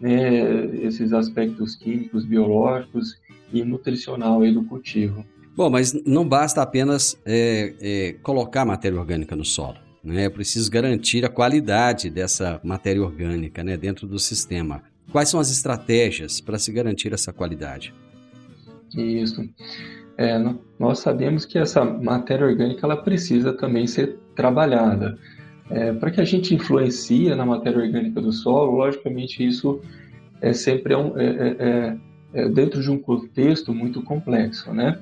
né, 0.00 0.66
esses 0.84 1.12
aspectos 1.12 1.74
químicos, 1.74 2.24
biológicos 2.24 3.20
e 3.52 3.62
nutricional 3.62 4.40
aí 4.40 4.52
do 4.52 4.64
cultivo. 4.64 5.24
Bom, 5.56 5.70
mas 5.70 5.92
não 6.04 6.26
basta 6.28 6.60
apenas 6.60 7.16
é, 7.24 7.74
é, 7.80 8.12
colocar 8.22 8.64
matéria 8.64 8.98
orgânica 8.98 9.36
no 9.36 9.44
solo. 9.44 9.76
Né? 10.02 10.24
É 10.24 10.30
preciso 10.30 10.70
garantir 10.70 11.24
a 11.24 11.28
qualidade 11.28 12.10
dessa 12.10 12.60
matéria 12.64 13.02
orgânica 13.02 13.62
né, 13.62 13.76
dentro 13.76 14.06
do 14.06 14.18
sistema. 14.18 14.82
Quais 15.12 15.28
são 15.28 15.38
as 15.38 15.50
estratégias 15.50 16.40
para 16.40 16.58
se 16.58 16.72
garantir 16.72 17.12
essa 17.12 17.32
qualidade? 17.32 17.94
Isso. 18.96 19.48
É, 20.16 20.38
nós 20.78 20.98
sabemos 20.98 21.44
que 21.44 21.58
essa 21.58 21.84
matéria 21.84 22.46
orgânica 22.46 22.84
ela 22.84 22.96
precisa 22.96 23.52
também 23.52 23.86
ser 23.86 24.18
trabalhada. 24.34 25.16
É, 25.70 25.92
para 25.92 26.10
que 26.10 26.20
a 26.20 26.24
gente 26.24 26.54
influencie 26.54 27.34
na 27.34 27.46
matéria 27.46 27.80
orgânica 27.80 28.20
do 28.20 28.32
solo, 28.32 28.72
logicamente 28.72 29.46
isso 29.46 29.80
é 30.40 30.52
sempre 30.52 30.94
um, 30.94 31.18
é, 31.18 31.24
é, 31.24 31.56
é, 31.58 32.42
é 32.42 32.48
dentro 32.48 32.82
de 32.82 32.90
um 32.90 32.98
contexto 32.98 33.72
muito 33.72 34.02
complexo, 34.02 34.72
né? 34.72 35.00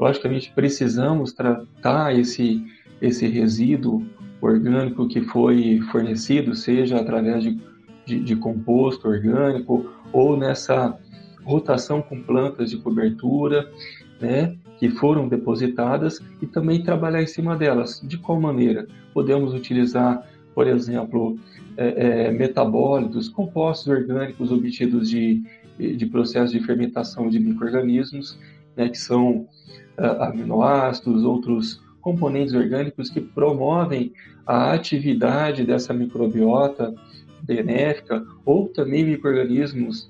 Logicamente 0.00 0.50
precisamos 0.54 1.34
tratar 1.34 2.18
esse, 2.18 2.64
esse 3.02 3.26
resíduo 3.28 4.02
orgânico 4.40 5.06
que 5.06 5.20
foi 5.20 5.80
fornecido, 5.92 6.54
seja 6.54 6.98
através 6.98 7.42
de, 7.42 7.60
de, 8.06 8.18
de 8.18 8.36
composto 8.36 9.06
orgânico 9.06 9.90
ou 10.10 10.38
nessa 10.38 10.98
rotação 11.44 12.00
com 12.00 12.22
plantas 12.22 12.70
de 12.70 12.78
cobertura, 12.78 13.70
né, 14.18 14.56
que 14.78 14.88
foram 14.88 15.28
depositadas 15.28 16.20
e 16.40 16.46
também 16.46 16.82
trabalhar 16.82 17.22
em 17.22 17.26
cima 17.26 17.54
delas. 17.54 18.00
De 18.02 18.16
qual 18.16 18.40
maneira? 18.40 18.86
Podemos 19.12 19.52
utilizar, 19.52 20.26
por 20.54 20.66
exemplo, 20.66 21.38
é, 21.76 22.28
é, 22.28 22.30
metabólitos, 22.30 23.28
compostos 23.28 23.88
orgânicos 23.88 24.50
obtidos 24.50 25.10
de, 25.10 25.42
de 25.78 26.06
processo 26.06 26.52
de 26.52 26.64
fermentação 26.64 27.28
de 27.28 27.38
micro-organismos, 27.38 28.38
né, 28.74 28.88
que 28.88 28.98
são 28.98 29.46
aminoácidos, 29.96 31.24
outros 31.24 31.82
componentes 32.00 32.54
orgânicos 32.54 33.10
que 33.10 33.20
promovem 33.20 34.12
a 34.46 34.72
atividade 34.72 35.64
dessa 35.64 35.92
microbiota 35.92 36.94
benéfica 37.42 38.24
ou 38.44 38.68
também 38.68 39.04
microorganismos 39.04 40.08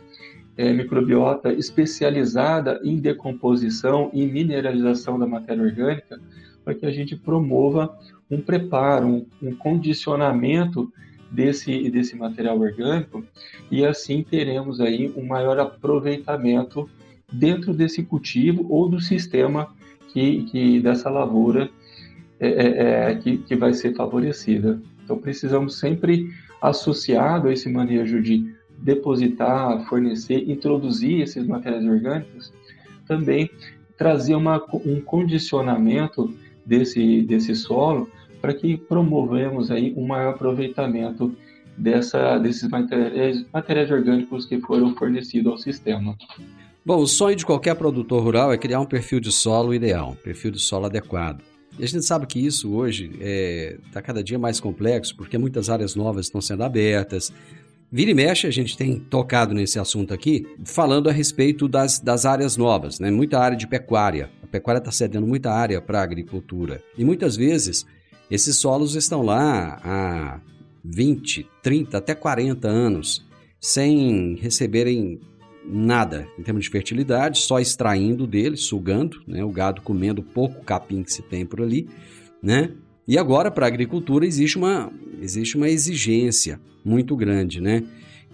é, 0.57 0.73
microbiota 0.73 1.53
especializada 1.53 2.81
em 2.85 2.99
decomposição 2.99 4.11
e 4.13 4.27
mineralização 4.27 5.19
da 5.19 5.27
matéria 5.27 5.63
orgânica 5.63 6.21
para 6.65 6.75
que 6.75 6.85
a 6.85 6.91
gente 6.91 7.17
promova 7.17 7.97
um 8.31 8.41
preparo, 8.41 9.07
um, 9.07 9.27
um 9.43 9.55
condicionamento 9.55 10.93
desse, 11.31 11.89
desse 11.91 12.17
material 12.17 12.59
orgânico 12.59 13.25
e 13.71 13.85
assim 13.85 14.23
teremos 14.23 14.81
aí 14.81 15.13
um 15.17 15.25
maior 15.27 15.59
aproveitamento 15.59 16.89
dentro 17.33 17.73
desse 17.73 18.03
cultivo 18.03 18.67
ou 18.69 18.89
do 18.89 19.01
sistema 19.01 19.75
que, 20.13 20.45
que 20.45 20.81
dessa 20.81 21.09
lavoura 21.09 21.71
é, 22.39 22.49
é, 22.49 23.11
é, 23.11 23.15
que, 23.17 23.39
que 23.39 23.55
vai 23.55 23.75
ser 23.75 23.95
favorecida. 23.95 24.81
Então 25.05 25.19
precisamos 25.19 25.79
sempre 25.79 26.31
associado 26.61 27.49
a 27.49 27.53
esse 27.53 27.69
manejo 27.69 28.23
de 28.23 28.53
depositar, 28.79 29.87
fornecer, 29.89 30.51
introduzir 30.51 31.21
esses 31.21 31.47
materiais 31.47 31.85
orgânicos, 31.85 32.53
também 33.07 33.51
trazer 33.97 34.35
uma, 34.35 34.63
um 34.87 35.01
condicionamento 35.01 36.33
desse, 36.65 37.23
desse 37.23 37.55
solo 37.55 38.09
para 38.41 38.55
que 38.55 38.77
promovemos 38.77 39.71
aí 39.71 39.93
um 39.97 40.07
maior 40.07 40.35
aproveitamento 40.35 41.37
dessa, 41.77 42.39
desses 42.39 42.69
materiais, 42.69 43.45
materiais 43.53 43.91
orgânicos 43.91 44.47
que 44.47 44.59
foram 44.61 44.95
fornecidos 44.95 45.53
ao 45.53 45.59
sistema. 45.59 46.17
Bom, 46.85 46.97
o 46.97 47.07
sonho 47.07 47.37
de 47.37 47.45
qualquer 47.45 47.75
produtor 47.75 48.23
rural 48.23 48.53
é 48.53 48.57
criar 48.57 48.81
um 48.81 48.87
perfil 48.87 49.21
de 49.21 49.31
solo 49.31 49.75
ideal, 49.75 50.13
um 50.13 50.15
perfil 50.15 50.51
de 50.51 50.59
solo 50.59 50.87
adequado. 50.87 51.43
E 51.79 51.85
a 51.85 51.87
gente 51.87 52.05
sabe 52.05 52.27
que 52.27 52.45
isso 52.45 52.73
hoje 52.73 53.11
está 53.13 53.19
é, 53.21 53.79
tá 53.93 54.03
cada 54.03 54.25
dia 54.25 54.39
mais 54.39 54.59
complexo, 54.59 55.15
porque 55.15 55.37
muitas 55.37 55.69
áreas 55.69 55.95
novas 55.95 56.27
estão 56.27 56.41
sendo 56.41 56.65
abertas. 56.65 57.33
Vira 57.93 58.11
e 58.11 58.15
mexe, 58.15 58.47
a 58.47 58.51
gente 58.51 58.79
tem 58.79 58.99
tocado 58.99 59.53
nesse 59.53 59.79
assunto 59.79 60.15
aqui, 60.15 60.47
falando 60.65 61.09
a 61.11 61.13
respeito 61.13 61.69
das, 61.69 61.99
das 61.99 62.25
áreas 62.25 62.57
novas, 62.57 62.99
né? 62.99 63.11
muita 63.11 63.39
área 63.39 63.57
de 63.57 63.67
pecuária. 63.67 64.31
A 64.43 64.47
pecuária 64.47 64.79
está 64.79 64.91
cedendo 64.91 65.27
muita 65.27 65.51
área 65.53 65.83
para 65.83 66.01
a 66.01 66.03
agricultura. 66.03 66.83
E 66.97 67.05
muitas 67.05 67.37
vezes 67.37 67.85
esses 68.31 68.57
solos 68.57 68.95
estão 68.95 69.23
lá 69.23 69.81
há 69.85 70.41
20, 70.83 71.47
30, 71.63 71.99
até 71.99 72.15
40 72.15 72.69
anos, 72.69 73.27
sem 73.61 74.37
receberem 74.37 75.21
nada 75.65 76.27
em 76.39 76.43
termos 76.43 76.65
de 76.65 76.71
fertilidade, 76.71 77.39
só 77.41 77.61
extraindo 77.61 78.27
dele, 78.27 78.57
sugando, 78.57 79.23
né, 79.27 79.45
o 79.45 79.51
gado 79.51 79.83
comendo 79.83 80.23
pouco 80.23 80.65
capim 80.65 81.03
que 81.03 81.13
se 81.13 81.23
tem 81.23 81.45
por 81.45 81.61
ali, 81.61 81.89
né? 82.43 82.73
E 83.07 83.19
agora 83.19 83.51
para 83.51 83.67
a 83.67 83.69
agricultura 83.69 84.25
existe 84.25 84.57
uma 84.57 84.93
existe 85.21 85.57
uma 85.57 85.69
exigência 85.69 86.61
muito 86.85 87.17
grande, 87.17 87.61
né? 87.61 87.85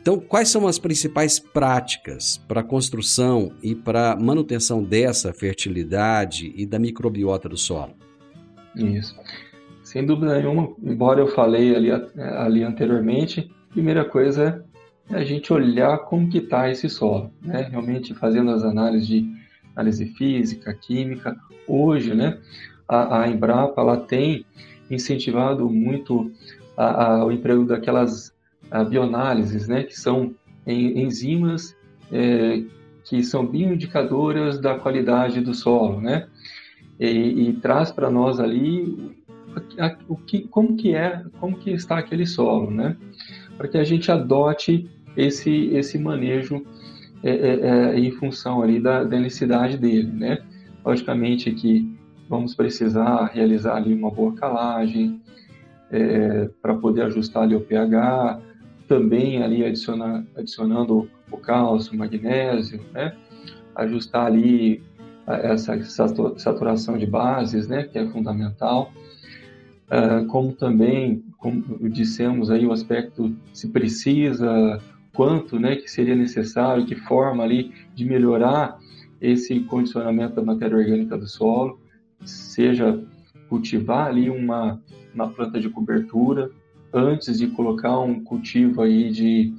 Então, 0.01 0.21
quais 0.21 0.49
são 0.49 0.69
as 0.69 0.79
principais 0.79 1.41
práticas 1.41 2.39
para 2.47 2.61
a 2.61 2.65
construção 2.65 3.51
e 3.61 3.75
para 3.75 4.15
manutenção 4.15 4.81
dessa 4.81 5.33
fertilidade 5.33 6.53
e 6.55 6.65
da 6.65 6.79
microbiota 6.79 7.49
do 7.49 7.57
solo? 7.57 7.93
Isso. 8.77 9.17
Sem 9.83 10.07
dúvida 10.07 10.39
nenhuma, 10.39 10.73
embora 10.81 11.21
eu 11.21 11.27
falei 11.27 11.75
ali, 11.75 11.91
ali 11.91 12.63
anteriormente, 12.63 13.51
primeira 13.71 14.05
coisa 14.05 14.45
é 14.45 14.76
a 15.11 15.25
gente 15.25 15.53
olhar 15.53 15.99
como 15.99 16.29
que 16.29 16.39
está 16.39 16.71
esse 16.71 16.89
solo, 16.89 17.33
né? 17.43 17.69
Realmente 17.71 18.15
fazendo 18.15 18.51
as 18.51 18.65
análises 18.65 19.07
de 19.07 19.37
análise 19.75 20.07
física, 20.07 20.73
química. 20.75 21.37
Hoje, 21.69 22.15
né, 22.15 22.39
a, 22.89 23.23
a 23.23 23.29
Embrapa 23.29 23.81
ela 23.81 23.97
tem 23.99 24.45
incentivado 24.91 25.69
muito 25.69 26.31
a, 26.77 27.05
a, 27.05 27.25
o 27.25 27.33
emprego 27.33 27.65
daquelas 27.65 28.35
bioanálises, 28.89 29.69
né, 29.69 29.85
que 29.85 29.99
são 29.99 30.35
enzimas 30.67 31.77
é, 32.11 32.63
que 33.05 33.23
são 33.23 33.47
bioindicadoras 33.47 34.59
da 34.59 34.77
qualidade 34.77 35.41
do 35.41 35.55
solo, 35.55 36.01
né? 36.01 36.27
E, 36.99 37.49
e 37.49 37.53
traz 37.55 37.93
para 37.93 38.11
nós 38.11 38.41
ali 38.41 39.15
o 40.09 40.17
que, 40.17 40.41
como 40.49 40.77
que 40.77 40.95
é, 40.95 41.23
como 41.39 41.57
que 41.57 41.71
está 41.71 41.99
aquele 41.99 42.27
solo, 42.27 42.71
né? 42.71 42.97
Para 43.57 43.69
que 43.69 43.79
a 43.79 43.85
gente 43.85 44.11
adote 44.11 44.91
esse 45.17 45.69
esse 45.69 45.99
manejo 45.99 46.65
é, 47.23 47.31
é, 47.31 47.61
é, 47.61 47.99
em 47.99 48.11
função 48.11 48.63
ali 48.63 48.79
da, 48.79 49.03
da 49.03 49.19
necessidade 49.19 49.77
dele, 49.77 50.13
né? 50.13 50.39
Logicamente 50.85 51.51
que 51.53 51.97
vamos 52.29 52.55
precisar 52.55 53.27
realizar 53.27 53.77
ali 53.77 53.95
uma 53.95 54.11
boa 54.11 54.35
calagem 54.35 55.21
é, 55.91 56.49
para 56.61 56.75
poder 56.75 57.03
ajustar 57.03 57.45
ali 57.45 57.55
o 57.55 57.61
pH, 57.61 58.41
também 58.87 59.43
ali 59.43 59.65
adicionar, 59.65 60.25
adicionando 60.37 61.09
o 61.31 61.37
cálcio, 61.37 61.95
o 61.95 61.97
magnésio, 61.97 62.81
né? 62.93 63.15
Ajustar 63.75 64.27
ali 64.27 64.83
essa 65.27 65.83
saturação 66.37 66.97
de 66.97 67.07
bases, 67.07 67.67
né? 67.67 67.85
Que 67.85 67.99
é 67.99 68.07
fundamental. 68.07 68.93
Uh, 69.87 70.27
como 70.27 70.53
também, 70.53 71.25
como 71.39 71.89
dissemos 71.89 72.51
aí, 72.51 72.67
o 72.67 72.73
aspecto 72.73 73.35
se 73.53 73.69
precisa, 73.69 74.81
quanto 75.17 75.59
né, 75.59 75.77
que 75.77 75.91
seria 75.91 76.15
necessário, 76.15 76.85
que 76.85 76.95
forma 76.95 77.43
ali 77.43 77.73
de 77.95 78.05
melhorar 78.05 78.79
esse 79.21 79.59
condicionamento 79.61 80.37
da 80.37 80.43
matéria 80.43 80.77
orgânica 80.77 81.17
do 81.17 81.27
solo, 81.27 81.81
seja 82.25 83.03
cultivar 83.49 84.09
ali 84.09 84.29
uma, 84.29 84.81
uma 85.15 85.29
planta 85.29 85.59
de 85.59 85.71
cobertura, 85.71 86.51
antes 86.93 87.39
de 87.39 87.47
colocar 87.49 87.99
um 87.99 88.23
cultivo 88.23 88.83
aí 88.83 89.11
de, 89.11 89.55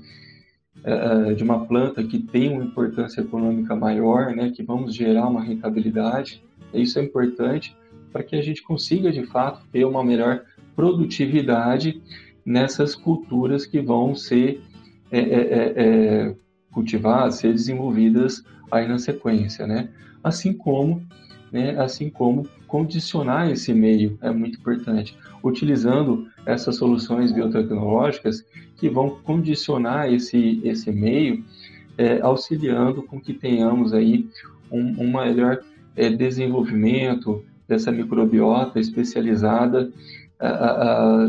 uh, 0.79 1.33
de 1.33 1.43
uma 1.43 1.65
planta 1.65 2.03
que 2.03 2.19
tem 2.19 2.53
uma 2.53 2.63
importância 2.63 3.21
econômica 3.21 3.75
maior, 3.75 4.35
né, 4.35 4.51
que 4.51 4.61
vamos 4.61 4.93
gerar 4.93 5.27
uma 5.27 5.43
rentabilidade, 5.43 6.43
isso 6.73 6.99
é 6.99 7.03
importante, 7.03 7.75
para 8.11 8.23
que 8.23 8.35
a 8.35 8.41
gente 8.41 8.61
consiga 8.61 9.11
de 9.11 9.25
fato 9.25 9.65
ter 9.71 9.85
uma 9.85 10.03
melhor 10.03 10.43
produtividade 10.75 12.01
nessas 12.45 12.95
culturas 12.95 13.65
que 13.65 13.81
vão 13.81 14.15
ser 14.15 14.61
é, 15.11 15.19
é, 15.19 15.21
é, 15.21 15.73
é, 15.77 16.35
cultivadas, 16.71 17.35
ser 17.35 17.53
desenvolvidas 17.53 18.43
aí 18.71 18.87
na 18.87 18.99
sequência, 18.99 19.65
né? 19.65 19.89
Assim 20.23 20.53
como, 20.53 21.01
né, 21.51 21.79
assim 21.79 22.09
como 22.09 22.47
condicionar 22.67 23.49
esse 23.49 23.73
meio 23.73 24.17
é 24.21 24.29
muito 24.31 24.59
importante, 24.59 25.17
utilizando 25.43 26.27
essas 26.45 26.75
soluções 26.75 27.31
biotecnológicas 27.31 28.43
que 28.75 28.89
vão 28.89 29.11
condicionar 29.23 30.11
esse 30.11 30.59
esse 30.63 30.91
meio, 30.91 31.43
é, 31.97 32.19
auxiliando 32.21 33.01
com 33.01 33.19
que 33.19 33.33
tenhamos 33.33 33.93
aí 33.93 34.27
um, 34.69 35.03
um 35.03 35.17
melhor 35.17 35.61
é, 35.95 36.09
desenvolvimento, 36.09 37.43
dessa 37.67 37.91
microbiota 37.91 38.79
especializada 38.79 39.91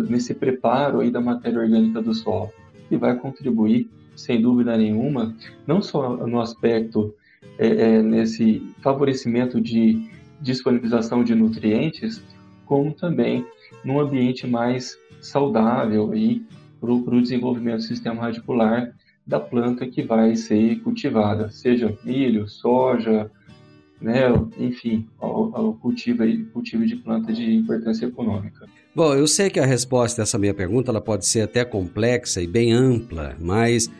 nesse 0.08 0.34
preparo 0.34 1.00
aí 1.00 1.10
da 1.10 1.20
matéria 1.20 1.60
orgânica 1.60 2.00
do 2.00 2.14
solo, 2.14 2.52
que 2.88 2.96
vai 2.96 3.16
contribuir, 3.16 3.88
sem 4.16 4.40
dúvida 4.40 4.76
nenhuma, 4.76 5.34
não 5.66 5.80
só 5.80 6.16
no 6.26 6.40
aspecto 6.40 7.14
é, 7.58 7.66
é, 7.66 8.02
nesse 8.02 8.62
favorecimento 8.82 9.60
de 9.60 10.08
disponibilização 10.40 11.22
de 11.22 11.34
nutrientes, 11.34 12.22
como 12.64 12.92
também 12.92 13.44
num 13.84 14.00
ambiente 14.00 14.46
mais 14.46 14.98
saudável 15.20 16.10
para 16.80 16.90
o 16.90 17.22
desenvolvimento 17.22 17.78
do 17.78 17.82
sistema 17.82 18.22
radicular 18.22 18.92
da 19.26 19.38
planta 19.38 19.86
que 19.86 20.02
vai 20.02 20.34
ser 20.36 20.80
cultivada, 20.80 21.50
seja 21.50 21.96
milho, 22.02 22.48
soja, 22.48 23.30
né, 24.00 24.28
enfim, 24.58 25.06
ao 25.18 25.74
cultivo, 25.74 26.22
cultivo 26.52 26.86
de 26.86 26.96
planta 26.96 27.32
de 27.32 27.54
importância 27.54 28.06
econômica. 28.06 28.66
Bom, 28.94 29.14
eu 29.14 29.26
sei 29.26 29.50
que 29.50 29.60
a 29.60 29.66
resposta 29.66 30.22
a 30.22 30.24
essa 30.24 30.38
minha 30.38 30.54
pergunta 30.54 30.90
ela 30.90 31.00
pode 31.00 31.26
ser 31.26 31.42
até 31.42 31.64
complexa 31.64 32.40
e 32.40 32.46
bem 32.46 32.72
ampla, 32.72 33.36
mas 33.38 33.90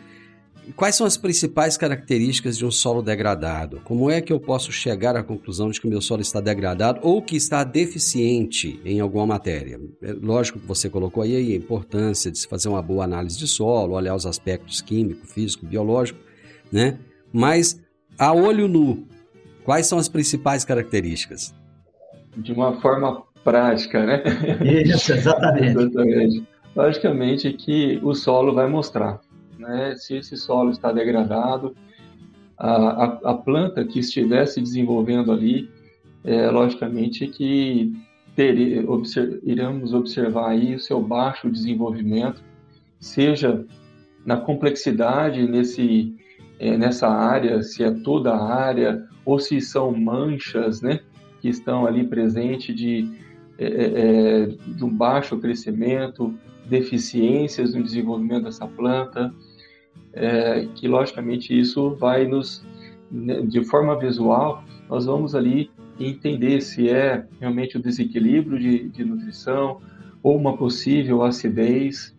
quais 0.75 0.95
são 0.95 1.05
as 1.05 1.17
principais 1.17 1.77
características 1.77 2.57
de 2.57 2.65
um 2.65 2.71
solo 2.71 3.01
degradado? 3.01 3.81
Como 3.83 4.09
é 4.09 4.21
que 4.21 4.31
eu 4.31 4.39
posso 4.39 4.71
chegar 4.71 5.15
à 5.15 5.23
conclusão 5.23 5.69
de 5.69 5.79
que 5.79 5.87
o 5.87 5.89
meu 5.89 6.01
solo 6.01 6.21
está 6.21 6.39
degradado 6.39 6.99
ou 7.03 7.21
que 7.21 7.35
está 7.35 7.63
deficiente 7.63 8.79
em 8.83 8.99
alguma 8.99 9.25
matéria? 9.25 9.79
É 10.01 10.13
lógico 10.13 10.59
que 10.59 10.67
você 10.67 10.89
colocou 10.89 11.23
aí 11.23 11.35
a 11.35 11.55
importância 11.55 12.31
de 12.31 12.37
se 12.37 12.47
fazer 12.47 12.69
uma 12.69 12.81
boa 12.81 13.03
análise 13.03 13.37
de 13.37 13.47
solo, 13.47 13.93
olhar 13.95 14.15
os 14.15 14.25
aspectos 14.25 14.81
químico, 14.81 15.25
físico, 15.27 15.65
biológico, 15.65 16.19
né? 16.71 16.99
Mas 17.31 17.81
a 18.17 18.33
olho 18.33 18.67
nu, 18.67 19.07
Quais 19.69 19.85
são 19.85 19.99
as 19.99 20.09
principais 20.09 20.65
características? 20.65 21.53
De 22.35 22.51
uma 22.51 22.81
forma 22.81 23.21
prática, 23.43 24.03
né? 24.03 24.23
Isso, 24.65 25.13
exatamente. 25.13 25.77
exatamente. 25.77 26.47
Logicamente 26.75 27.53
que 27.53 27.99
o 28.01 28.15
solo 28.15 28.51
vai 28.51 28.67
mostrar, 28.67 29.21
né? 29.59 29.93
Se 29.95 30.17
esse 30.17 30.35
solo 30.37 30.71
está 30.71 30.91
degradado, 30.91 31.75
a, 32.57 32.71
a, 32.71 33.05
a 33.25 33.33
planta 33.35 33.85
que 33.85 33.99
estiver 33.99 34.47
se 34.47 34.59
desenvolvendo 34.59 35.31
ali, 35.31 35.69
é, 36.23 36.49
logicamente 36.49 37.27
que 37.27 37.93
ter, 38.35 38.89
observ, 38.89 39.39
iremos 39.43 39.93
observar 39.93 40.49
aí 40.49 40.73
o 40.73 40.79
seu 40.79 40.99
baixo 40.99 41.47
desenvolvimento, 41.47 42.41
seja 42.99 43.63
na 44.25 44.37
complexidade 44.37 45.47
nesse, 45.47 46.15
é, 46.59 46.75
nessa 46.75 47.07
área, 47.07 47.61
se 47.61 47.83
é 47.83 47.91
toda 47.91 48.31
a 48.31 48.51
área 48.51 49.07
ou 49.29 49.37
se 49.37 49.61
são 49.61 49.91
manchas, 49.91 50.81
né, 50.81 51.01
que 51.39 51.49
estão 51.49 51.85
ali 51.85 52.03
presentes 52.03 52.75
de, 52.75 53.07
é, 53.59 53.65
é, 53.65 53.85
é, 53.85 54.45
de 54.47 54.83
um 54.83 54.89
baixo 54.89 55.37
crescimento, 55.37 56.33
deficiências 56.65 57.75
no 57.75 57.83
desenvolvimento 57.83 58.45
dessa 58.45 58.65
planta, 58.65 59.31
é, 60.13 60.67
que 60.73 60.87
logicamente 60.87 61.57
isso 61.57 61.91
vai 61.95 62.25
nos, 62.25 62.65
né, 63.11 63.41
de 63.41 63.63
forma 63.63 63.97
visual, 63.99 64.63
nós 64.89 65.05
vamos 65.05 65.35
ali 65.35 65.69
entender 65.99 66.59
se 66.61 66.89
é 66.89 67.23
realmente 67.39 67.77
o 67.77 67.81
desequilíbrio 67.81 68.57
de, 68.57 68.89
de 68.89 69.05
nutrição 69.05 69.79
ou 70.23 70.37
uma 70.37 70.57
possível 70.57 71.21
acidez, 71.21 72.15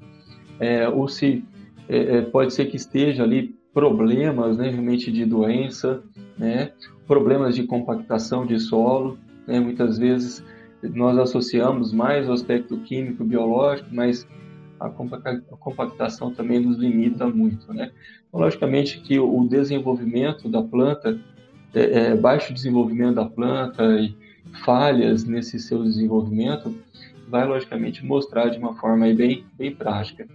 é, 0.60 0.88
ou 0.88 1.08
se 1.08 1.44
é, 1.88 2.18
é, 2.18 2.22
pode 2.22 2.54
ser 2.54 2.66
que 2.66 2.76
esteja 2.76 3.24
ali 3.24 3.58
problemas 3.74 4.58
né, 4.58 4.70
realmente 4.70 5.10
de 5.10 5.24
doença, 5.24 6.02
né, 6.38 6.72
problemas 7.10 7.56
de 7.56 7.64
compactação 7.64 8.46
de 8.46 8.60
solo. 8.60 9.18
Né, 9.44 9.58
muitas 9.58 9.98
vezes 9.98 10.44
nós 10.80 11.18
associamos 11.18 11.92
mais 11.92 12.28
o 12.28 12.32
aspecto 12.32 12.78
químico, 12.78 13.24
biológico, 13.24 13.88
mas 13.90 14.24
a 14.78 14.88
compactação 14.88 16.32
também 16.32 16.60
nos 16.60 16.78
limita 16.78 17.26
muito. 17.26 17.74
Né? 17.74 17.90
Então, 18.28 18.38
logicamente 18.38 19.00
que 19.00 19.18
o 19.18 19.44
desenvolvimento 19.48 20.48
da 20.48 20.62
planta, 20.62 21.18
é, 21.74 21.80
é, 21.80 22.16
baixo 22.16 22.54
desenvolvimento 22.54 23.16
da 23.16 23.24
planta 23.24 23.82
e 23.98 24.14
falhas 24.64 25.24
nesse 25.24 25.58
seu 25.58 25.82
desenvolvimento, 25.82 26.72
vai 27.28 27.44
logicamente 27.44 28.06
mostrar 28.06 28.50
de 28.50 28.58
uma 28.58 28.76
forma 28.76 29.12
bem, 29.12 29.44
bem 29.58 29.74
prática. 29.74 30.28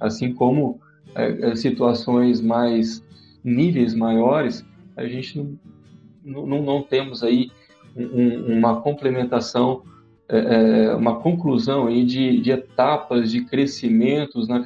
Assim 0.00 0.32
como 0.32 0.80
é, 1.14 1.50
é, 1.50 1.56
situações 1.56 2.40
mais 2.40 3.04
níveis 3.44 3.94
maiores, 3.94 4.64
a 4.96 5.06
gente 5.06 5.36
não, 5.38 5.58
não, 6.24 6.46
não 6.46 6.82
temos 6.82 7.22
aí 7.22 7.50
um, 7.96 8.58
uma 8.58 8.80
complementação, 8.80 9.82
é, 10.28 10.38
é, 10.38 10.94
uma 10.94 11.20
conclusão 11.20 11.86
aí 11.86 12.04
de, 12.04 12.40
de 12.40 12.50
etapas 12.50 13.30
de 13.30 13.44
crescimentos 13.44 14.48
na 14.48 14.64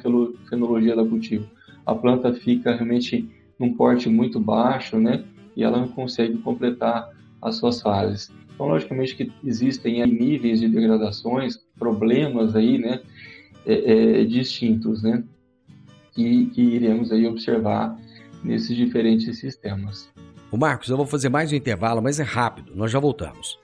fenologia 0.49 0.95
da 0.95 1.05
cultivo. 1.05 1.47
A 1.85 1.95
planta 1.95 2.33
fica 2.33 2.73
realmente 2.73 3.29
num 3.59 3.73
porte 3.73 4.09
muito 4.09 4.39
baixo, 4.39 4.97
né? 4.99 5.23
E 5.55 5.63
ela 5.63 5.79
não 5.79 5.87
consegue 5.87 6.37
completar 6.37 7.09
as 7.41 7.55
suas 7.55 7.81
fases. 7.81 8.31
Então, 8.53 8.67
logicamente 8.67 9.15
que 9.15 9.31
existem 9.43 10.05
níveis 10.05 10.59
de 10.59 10.67
degradações, 10.67 11.57
problemas 11.77 12.55
aí, 12.55 12.77
né? 12.77 13.01
É, 13.65 14.21
é, 14.21 14.23
distintos, 14.23 15.03
né? 15.03 15.23
que, 16.17 16.47
que 16.47 16.61
iremos 16.61 17.11
aí 17.11 17.27
observar 17.27 17.95
nesses 18.43 18.75
diferentes 18.75 19.37
sistemas. 19.37 20.09
O 20.49 20.55
Marcos, 20.57 20.87
eu 20.87 20.95
vou 20.95 21.05
fazer 21.05 21.27
mais 21.27 21.51
um 21.51 21.55
intervalo, 21.55 22.01
mas 22.01 22.19
é 22.19 22.23
rápido, 22.23 22.71
nós 22.73 22.89
já 22.89 22.99
voltamos. 22.99 23.59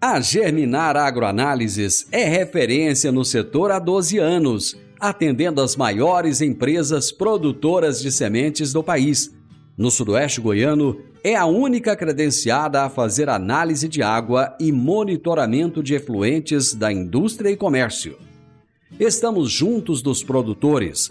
A 0.00 0.18
Germinar 0.20 0.96
Agroanálises 0.96 2.06
é 2.10 2.24
referência 2.24 3.12
no 3.12 3.24
setor 3.24 3.70
há 3.70 3.78
12 3.78 4.18
anos, 4.18 4.76
atendendo 4.98 5.60
as 5.60 5.76
maiores 5.76 6.40
empresas 6.40 7.12
produtoras 7.12 8.00
de 8.00 8.10
sementes 8.10 8.72
do 8.72 8.82
país. 8.82 9.30
No 9.76 9.90
Sudoeste 9.90 10.40
Goiano, 10.40 10.98
é 11.22 11.36
a 11.36 11.44
única 11.44 11.94
credenciada 11.94 12.82
a 12.82 12.88
fazer 12.88 13.28
análise 13.28 13.86
de 13.86 14.02
água 14.02 14.56
e 14.58 14.72
monitoramento 14.72 15.82
de 15.82 15.94
efluentes 15.94 16.72
da 16.72 16.90
indústria 16.90 17.50
e 17.50 17.56
comércio. 17.56 18.16
Estamos 18.98 19.50
juntos 19.50 20.00
dos 20.00 20.22
produtores 20.22 21.10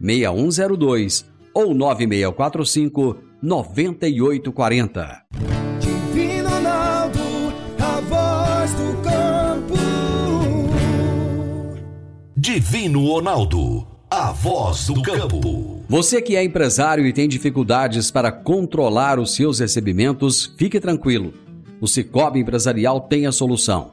6102 0.00 1.24
ou 1.54 1.74
9645 1.74 3.16
9840. 3.42 5.22
Divino 5.80 6.48
Ronaldo, 6.48 7.20
a 7.78 8.00
voz 8.00 8.72
do 8.72 9.02
campo. 9.02 9.74
Divino 12.36 13.06
Ronaldo, 13.06 13.86
a 14.10 14.32
voz 14.32 14.86
do 14.86 15.02
campo. 15.02 15.84
Você 15.88 16.20
que 16.20 16.36
é 16.36 16.44
empresário 16.44 17.06
e 17.06 17.12
tem 17.12 17.28
dificuldades 17.28 18.10
para 18.10 18.32
controlar 18.32 19.18
os 19.18 19.34
seus 19.34 19.60
recebimentos, 19.60 20.54
fique 20.58 20.80
tranquilo. 20.80 21.32
O 21.80 21.86
Cicobi 21.86 22.40
Empresarial 22.40 23.00
tem 23.00 23.26
a 23.26 23.32
solução. 23.32 23.92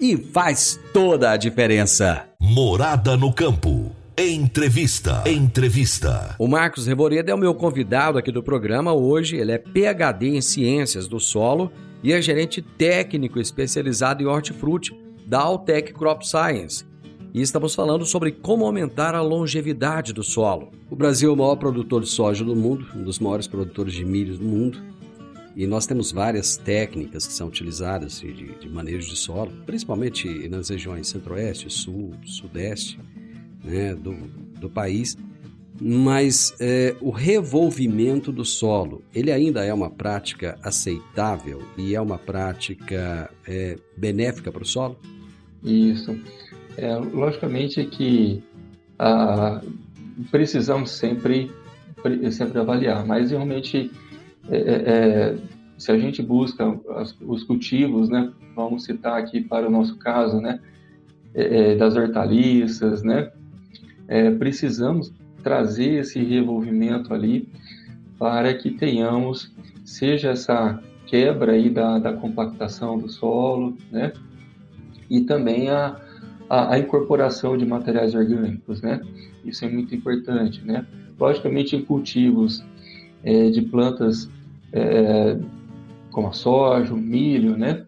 e 0.00 0.16
faz 0.16 0.78
toda 0.92 1.30
a 1.30 1.36
diferença. 1.36 2.24
Morada 2.40 3.16
no 3.16 3.32
campo. 3.32 3.90
Entrevista. 4.16 5.24
Entrevista. 5.26 6.36
O 6.38 6.46
Marcos 6.46 6.86
Reboreda 6.86 7.32
é 7.32 7.34
o 7.34 7.38
meu 7.38 7.54
convidado 7.54 8.16
aqui 8.16 8.30
do 8.30 8.42
programa 8.42 8.92
hoje. 8.92 9.36
Ele 9.36 9.52
é 9.52 9.58
PhD 9.58 10.36
em 10.36 10.40
Ciências 10.40 11.08
do 11.08 11.18
Solo 11.18 11.72
e 12.02 12.12
é 12.12 12.22
gerente 12.22 12.62
técnico 12.62 13.40
especializado 13.40 14.22
em 14.22 14.26
hortifruti 14.26 14.96
da 15.26 15.40
Altec 15.40 15.92
Crop 15.92 16.22
Science. 16.24 16.84
E 17.32 17.40
estamos 17.42 17.74
falando 17.74 18.04
sobre 18.04 18.30
como 18.30 18.64
aumentar 18.64 19.16
a 19.16 19.20
longevidade 19.20 20.12
do 20.12 20.22
solo. 20.22 20.70
O 20.88 20.94
Brasil 20.94 21.30
é 21.30 21.32
o 21.32 21.36
maior 21.36 21.56
produtor 21.56 22.02
de 22.02 22.08
soja 22.08 22.44
do 22.44 22.54
mundo, 22.54 22.86
um 22.94 23.02
dos 23.02 23.18
maiores 23.18 23.48
produtores 23.48 23.92
de 23.92 24.04
milho 24.04 24.38
do 24.38 24.44
mundo. 24.44 24.78
E 25.56 25.66
nós 25.66 25.86
temos 25.86 26.10
várias 26.10 26.56
técnicas 26.56 27.26
que 27.26 27.32
são 27.32 27.48
utilizadas 27.48 28.20
de, 28.20 28.32
de 28.32 28.68
manejo 28.68 29.08
de 29.08 29.16
solo, 29.16 29.52
principalmente 29.64 30.48
nas 30.48 30.68
regiões 30.68 31.08
centro-oeste, 31.08 31.70
sul, 31.70 32.14
sudeste 32.24 32.98
né, 33.62 33.94
do, 33.94 34.14
do 34.58 34.68
país. 34.68 35.16
Mas 35.80 36.54
é, 36.60 36.96
o 37.00 37.10
revolvimento 37.10 38.30
do 38.30 38.44
solo, 38.44 39.02
ele 39.14 39.32
ainda 39.32 39.64
é 39.64 39.74
uma 39.74 39.90
prática 39.90 40.58
aceitável 40.62 41.62
e 41.76 41.94
é 41.94 42.00
uma 42.00 42.18
prática 42.18 43.30
é, 43.46 43.76
benéfica 43.96 44.52
para 44.52 44.62
o 44.62 44.66
solo? 44.66 44.98
Isso. 45.62 46.16
É, 46.76 46.94
logicamente 46.96 47.84
que 47.86 48.42
ah, 48.98 49.60
precisamos 50.30 50.90
sempre, 50.90 51.50
sempre 52.30 52.58
avaliar, 52.58 53.04
mas 53.06 53.30
realmente 53.30 53.90
é, 54.50 54.56
é, 54.56 54.90
é, 54.90 55.36
se 55.78 55.90
a 55.90 55.98
gente 55.98 56.22
busca 56.22 56.78
as, 56.96 57.16
os 57.20 57.44
cultivos, 57.44 58.08
né, 58.08 58.32
vamos 58.54 58.84
citar 58.84 59.18
aqui 59.18 59.40
para 59.40 59.66
o 59.66 59.70
nosso 59.70 59.96
caso, 59.96 60.40
né, 60.40 60.60
é, 61.34 61.74
das 61.74 61.96
hortaliças, 61.96 63.02
né, 63.02 63.30
precisamos 64.38 65.12
trazer 65.42 66.00
esse 66.00 66.22
revolvimento 66.22 67.12
ali 67.12 67.48
para 68.18 68.52
que 68.54 68.70
tenhamos, 68.70 69.50
seja 69.84 70.30
essa 70.30 70.80
quebra 71.06 71.52
aí 71.52 71.70
da, 71.70 71.98
da 71.98 72.12
compactação 72.12 72.98
do 72.98 73.08
solo, 73.08 73.76
né, 73.90 74.12
e 75.08 75.22
também 75.22 75.70
a, 75.70 76.00
a, 76.48 76.74
a, 76.74 76.78
incorporação 76.78 77.56
de 77.56 77.66
materiais 77.66 78.14
orgânicos, 78.14 78.82
né, 78.82 79.00
isso 79.44 79.64
é 79.64 79.68
muito 79.68 79.94
importante, 79.94 80.62
né, 80.64 80.86
logicamente 81.18 81.74
em 81.74 81.82
cultivos 81.82 82.62
é, 83.24 83.50
de 83.50 83.62
plantas 83.62 84.28
é, 84.72 85.38
como 86.10 86.28
a 86.28 86.32
soja, 86.32 86.92
o 86.94 86.96
milho, 86.96 87.56
né? 87.56 87.84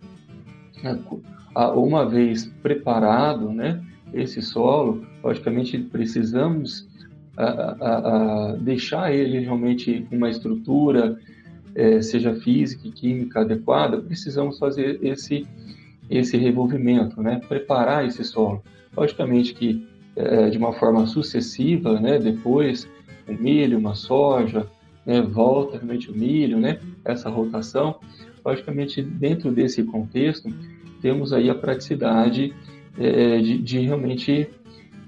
Uma 1.75 2.05
vez 2.07 2.46
preparado, 2.62 3.51
né, 3.51 3.83
esse 4.12 4.42
solo, 4.42 5.07
logicamente 5.25 5.79
precisamos 5.79 6.87
a, 7.37 7.44
a, 7.44 8.53
a 8.53 8.57
deixar 8.57 9.12
ele 9.12 9.38
realmente 9.40 10.07
com 10.09 10.16
uma 10.16 10.29
estrutura, 10.29 11.18
é, 11.75 12.01
seja 12.03 12.35
física 12.35 12.87
e 12.87 12.90
química 12.90 13.40
adequada, 13.40 13.99
precisamos 13.99 14.59
fazer 14.59 14.99
esse 15.03 15.46
esse 16.09 16.37
revolvimento, 16.37 17.20
né? 17.20 17.40
Preparar 17.49 18.07
esse 18.07 18.22
solo. 18.22 18.62
Logicamente 18.96 19.53
que 19.53 19.87
é, 20.14 20.49
de 20.49 20.57
uma 20.57 20.72
forma 20.72 21.05
sucessiva, 21.07 22.01
né? 22.01 22.18
Depois 22.18 22.88
o 23.29 23.33
milho, 23.33 23.79
uma 23.79 23.94
soja, 23.94 24.68
né, 25.07 25.23
volta 25.23 25.77
realmente 25.77 26.11
o 26.11 26.16
milho, 26.16 26.59
né, 26.59 26.81
essa 27.05 27.31
rotação. 27.31 27.97
Logicamente, 28.45 29.03
dentro 29.03 29.51
desse 29.51 29.83
contexto, 29.83 30.49
temos 31.01 31.33
aí 31.33 31.49
a 31.49 31.55
praticidade 31.55 32.53
é, 32.99 33.38
de, 33.38 33.59
de, 33.59 33.79
realmente 33.81 34.49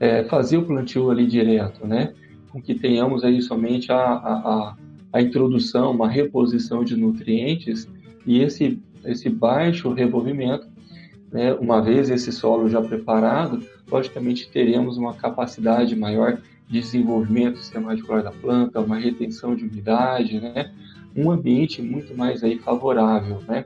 é, 0.00 0.24
fazer 0.24 0.56
o 0.56 0.64
plantio 0.64 1.11
ali 1.11 1.26
direto, 1.26 1.87
né? 1.87 2.14
com 2.50 2.61
que 2.61 2.74
tenhamos 2.74 3.24
aí 3.24 3.40
somente 3.42 3.92
a, 3.92 3.96
a, 3.96 4.76
a 5.12 5.22
introdução, 5.22 5.92
uma 5.92 6.08
reposição 6.08 6.82
de 6.82 6.96
nutrientes 6.96 7.88
e 8.26 8.40
esse, 8.40 8.80
esse 9.04 9.28
baixo 9.28 9.92
revolvimento, 9.92 10.66
né, 11.30 11.52
uma 11.54 11.80
vez 11.80 12.11
esse 12.11 12.32
solo 12.32 12.68
já 12.68 12.80
preparado, 12.80 13.62
logicamente 13.90 14.50
teremos 14.50 14.96
uma 14.96 15.14
capacidade 15.14 15.94
maior 15.94 16.40
desenvolvimento 16.68 17.54
do 17.54 17.59
sistema 17.61 17.90
radicular 17.90 18.22
da 18.22 18.31
planta, 18.31 18.81
uma 18.81 18.98
retenção 18.98 19.57
de 19.57 19.64
umidade, 19.64 20.38
né, 20.40 20.72
um 21.16 21.31
ambiente 21.31 21.81
muito 21.81 22.16
mais 22.16 22.44
aí 22.44 22.59
favorável, 22.59 23.42
né, 23.48 23.64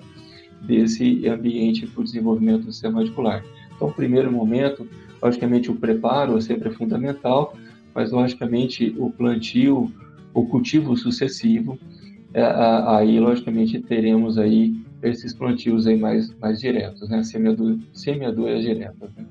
desse 0.62 1.26
ambiente 1.28 1.86
para 1.86 2.00
o 2.00 2.04
desenvolvimento 2.04 2.64
do 2.64 2.72
sistema 2.72 3.00
radicular. 3.00 3.44
Então, 3.74 3.90
primeiro 3.92 4.30
momento, 4.30 4.86
logicamente 5.20 5.70
o 5.70 5.74
preparo 5.74 6.40
sempre 6.40 6.68
é 6.68 6.72
fundamental, 6.72 7.56
mas 7.94 8.12
logicamente 8.12 8.94
o 8.96 9.10
plantio, 9.10 9.92
o 10.32 10.46
cultivo 10.46 10.96
sucessivo, 10.96 11.78
é, 12.32 12.42
aí 12.86 13.20
logicamente 13.20 13.80
teremos 13.80 14.38
aí 14.38 14.74
esses 15.02 15.34
plantios 15.34 15.86
aí 15.86 15.98
mais, 15.98 16.32
mais 16.38 16.60
diretos, 16.60 17.08
né? 17.08 17.22
Semeaduras 17.22 18.62
diretas. 18.62 19.10
Né? 19.16 19.26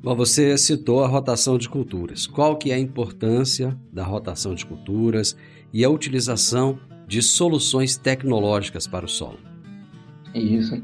Bom, 0.00 0.14
você 0.14 0.56
citou 0.56 1.02
a 1.02 1.08
rotação 1.08 1.58
de 1.58 1.68
culturas. 1.68 2.24
Qual 2.24 2.56
que 2.56 2.70
é 2.70 2.74
a 2.74 2.78
importância 2.78 3.76
da 3.92 4.04
rotação 4.04 4.54
de 4.54 4.64
culturas 4.64 5.36
e 5.72 5.84
a 5.84 5.90
utilização 5.90 6.78
de 7.06 7.20
soluções 7.20 7.96
tecnológicas 7.96 8.86
para 8.86 9.04
o 9.04 9.08
solo? 9.08 9.38
Isso. 10.32 10.80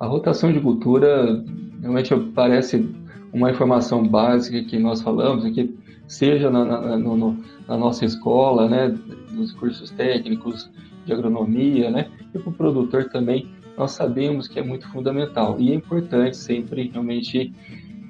A 0.00 0.06
rotação 0.06 0.52
de 0.52 0.58
cultura 0.60 1.44
realmente 1.80 2.14
parece 2.34 2.84
uma 3.32 3.52
informação 3.52 4.06
básica 4.06 4.64
que 4.64 4.78
nós 4.80 5.00
falamos, 5.00 5.44
que 5.54 5.72
seja 6.08 6.50
na, 6.50 6.64
na, 6.64 6.98
no, 6.98 7.36
na 7.68 7.76
nossa 7.76 8.04
escola, 8.04 8.68
né, 8.68 8.98
nos 9.30 9.52
cursos 9.52 9.90
técnicos 9.90 10.68
de 11.06 11.12
agronomia, 11.12 11.88
né, 11.88 12.10
e 12.34 12.38
para 12.38 12.50
o 12.50 12.52
produtor 12.52 13.04
também, 13.10 13.48
nós 13.78 13.92
sabemos 13.92 14.48
que 14.48 14.58
é 14.58 14.62
muito 14.62 14.88
fundamental 14.90 15.56
e 15.60 15.70
é 15.70 15.74
importante 15.74 16.36
sempre 16.36 16.90
realmente 16.92 17.54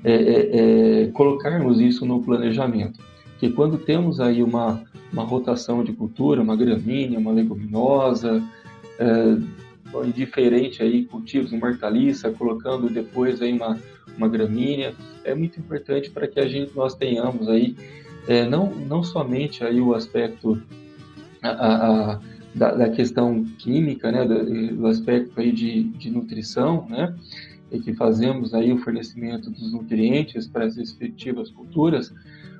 é, 0.05 0.13
é, 0.13 1.03
é, 1.03 1.07
colocarmos 1.09 1.81
isso 1.81 2.05
no 2.07 2.23
planejamento. 2.23 3.01
Que 3.39 3.51
quando 3.51 3.79
temos 3.79 4.21
aí 4.21 4.43
uma, 4.43 4.83
uma 5.13 5.25
rotação 5.25 5.83
de 5.83 5.93
cultura, 5.93 6.43
uma 6.43 6.57
gramínea, 6.57 7.19
uma 7.19 7.33
leguminosa, 7.33 8.43
é, 8.99 9.37
diferente 10.15 10.83
aí 10.83 11.05
cultivos, 11.05 11.53
uma 11.53 11.67
hortaliça, 11.67 12.31
colocando 12.31 12.89
depois 12.89 13.43
aí 13.43 13.53
uma, 13.53 13.79
uma 14.17 14.29
gramínea, 14.29 14.95
é 15.25 15.35
muito 15.35 15.59
importante 15.59 16.11
para 16.11 16.29
que 16.29 16.39
a 16.39 16.47
gente 16.47 16.75
nós 16.77 16.95
tenhamos 16.95 17.49
aí 17.49 17.75
é, 18.29 18.47
não, 18.47 18.71
não 18.75 19.03
somente 19.03 19.65
aí 19.65 19.81
o 19.81 19.95
aspecto 19.95 20.61
a, 21.43 21.49
a, 21.51 22.21
da, 22.55 22.75
da, 22.75 22.89
questão 22.89 23.45
química, 23.59 24.13
né, 24.13 24.25
do, 24.25 24.77
do, 24.77 24.87
aspecto 24.87 25.41
aí 25.41 25.51
de, 25.51 25.85
de 25.85 26.11
nutrição, 26.11 26.87
né, 26.89 27.15
e 27.71 27.79
que 27.79 27.95
fazemos 27.95 28.55
aí 28.55 28.73
o 28.73 28.79
fornecimento 28.79 29.51
dos 29.51 29.73
nutrientes 29.73 30.47
para 30.47 30.65
as 30.65 30.77
respectivas 30.77 31.51
culturas, 31.51 32.13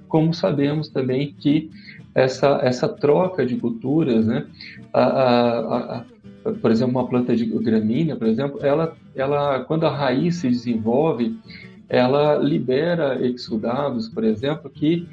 como 0.09 0.35
sabemos 0.35 0.89
também 0.89 1.35
que 1.39 1.71
essa, 2.15 2.61
essa 2.63 2.89
troca 2.89 3.47
de 3.47 3.57
culturas, 3.57 4.27
né, 4.27 4.47
a, 4.93 5.03
a, 5.03 5.99
a, 5.99 6.05
por 6.61 6.71
exemplo, 6.71 6.99
uma 6.99 7.09
planta 7.09 7.37
de 7.37 7.45
gramínea, 7.45 8.17
por 8.17 8.27
exemplo, 8.27 8.59
ela, 8.65 8.97
ela, 9.15 9.61
quando 9.61 9.87
a 9.87 9.97
raiz 9.97 10.37
se 10.37 10.49
desenvolve, 10.49 11.39
ela 11.89 12.37
libera 12.37 13.25
exudados, 13.25 14.09
por 14.09 14.25
exemplo, 14.25 14.71
que 14.71 15.07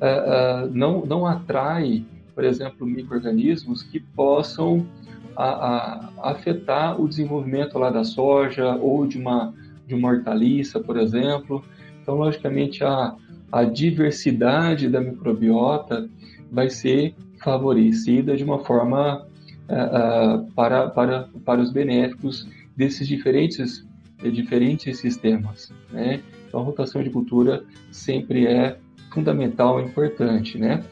uh, 0.00 0.66
uh, 0.66 0.70
não, 0.72 1.04
não 1.06 1.26
atrai, 1.26 2.04
por 2.34 2.44
exemplo, 2.44 2.86
micro-organismos 2.86 3.82
que 3.82 4.00
possam 4.00 4.86
a, 5.36 6.10
a, 6.22 6.30
afetar 6.30 7.00
o 7.00 7.08
desenvolvimento 7.08 7.78
lá 7.78 7.90
da 7.90 8.04
soja 8.04 8.74
ou 8.76 9.06
de 9.06 9.18
uma, 9.18 9.54
de 9.86 9.94
uma 9.94 10.08
hortaliça, 10.08 10.80
por 10.80 10.96
exemplo. 10.96 11.64
Então, 12.02 12.16
logicamente, 12.16 12.82
a, 12.84 13.14
a 13.50 13.64
diversidade 13.64 14.88
da 14.88 15.00
microbiota 15.00 16.08
vai 16.50 16.70
ser 16.70 17.14
favorecida 17.42 18.36
de 18.36 18.44
uma 18.44 18.58
forma 18.64 19.26
uh, 19.68 20.52
para, 20.52 20.88
para, 20.88 21.28
para 21.44 21.60
os 21.60 21.70
benéficos 21.70 22.48
desses 22.76 23.06
diferentes, 23.06 23.86
diferentes 24.32 24.98
sistemas. 24.98 25.72
Né? 25.92 26.20
Então, 26.46 26.60
a 26.60 26.62
rotação 26.62 27.02
de 27.02 27.10
cultura 27.10 27.64
sempre 27.90 28.46
é 28.46 28.76
fundamental 29.12 29.80
e 29.80 29.84
importante. 29.84 30.58
Né? 30.58 30.82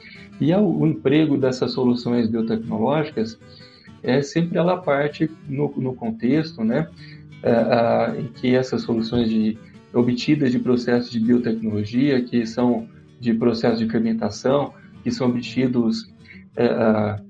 E 0.40 0.54
o 0.54 0.86
emprego 0.86 1.36
dessas 1.36 1.72
soluções 1.72 2.28
biotecnológicas 2.28 3.38
é 4.02 4.22
sempre 4.22 4.58
ela 4.58 4.76
parte 4.76 5.30
no, 5.48 5.72
no 5.76 5.94
contexto 5.94 6.64
né, 6.64 6.88
uh, 7.42 8.20
em 8.20 8.26
que 8.28 8.54
essas 8.54 8.82
soluções 8.82 9.28
de, 9.28 9.56
obtidas 9.92 10.50
de 10.50 10.58
processos 10.58 11.10
de 11.10 11.20
biotecnologia, 11.20 12.22
que 12.22 12.46
são 12.46 12.88
de 13.20 13.32
processos 13.34 13.78
de 13.78 13.88
fermentação, 13.88 14.72
que 15.02 15.10
são 15.10 15.28
obtidos 15.28 16.12
uh, 16.56 17.22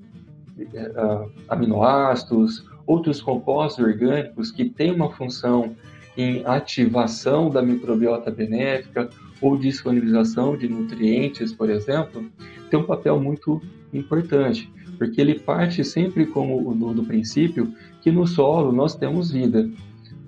uh, 0.58 1.30
aminoácidos, 1.48 2.64
outros 2.87 3.20
compostos 3.20 3.85
orgânicos 3.85 4.50
que 4.50 4.64
têm 4.64 4.92
uma 4.92 5.11
função 5.11 5.74
em 6.16 6.44
ativação 6.44 7.50
da 7.50 7.62
microbiota 7.62 8.30
benéfica 8.30 9.08
ou 9.40 9.56
disponibilização 9.56 10.56
de 10.56 10.68
nutrientes, 10.68 11.52
por 11.52 11.70
exemplo, 11.70 12.24
tem 12.70 12.78
um 12.78 12.85
papel 12.85 13.18
muito 13.20 13.61
importante, 13.92 14.70
porque 15.02 15.20
ele 15.20 15.40
parte 15.40 15.82
sempre 15.84 16.24
como 16.26 16.72
do, 16.76 16.94
do 16.94 17.02
princípio 17.02 17.74
que 18.00 18.12
no 18.12 18.24
solo 18.24 18.70
nós 18.70 18.94
temos 18.94 19.32
vida. 19.32 19.68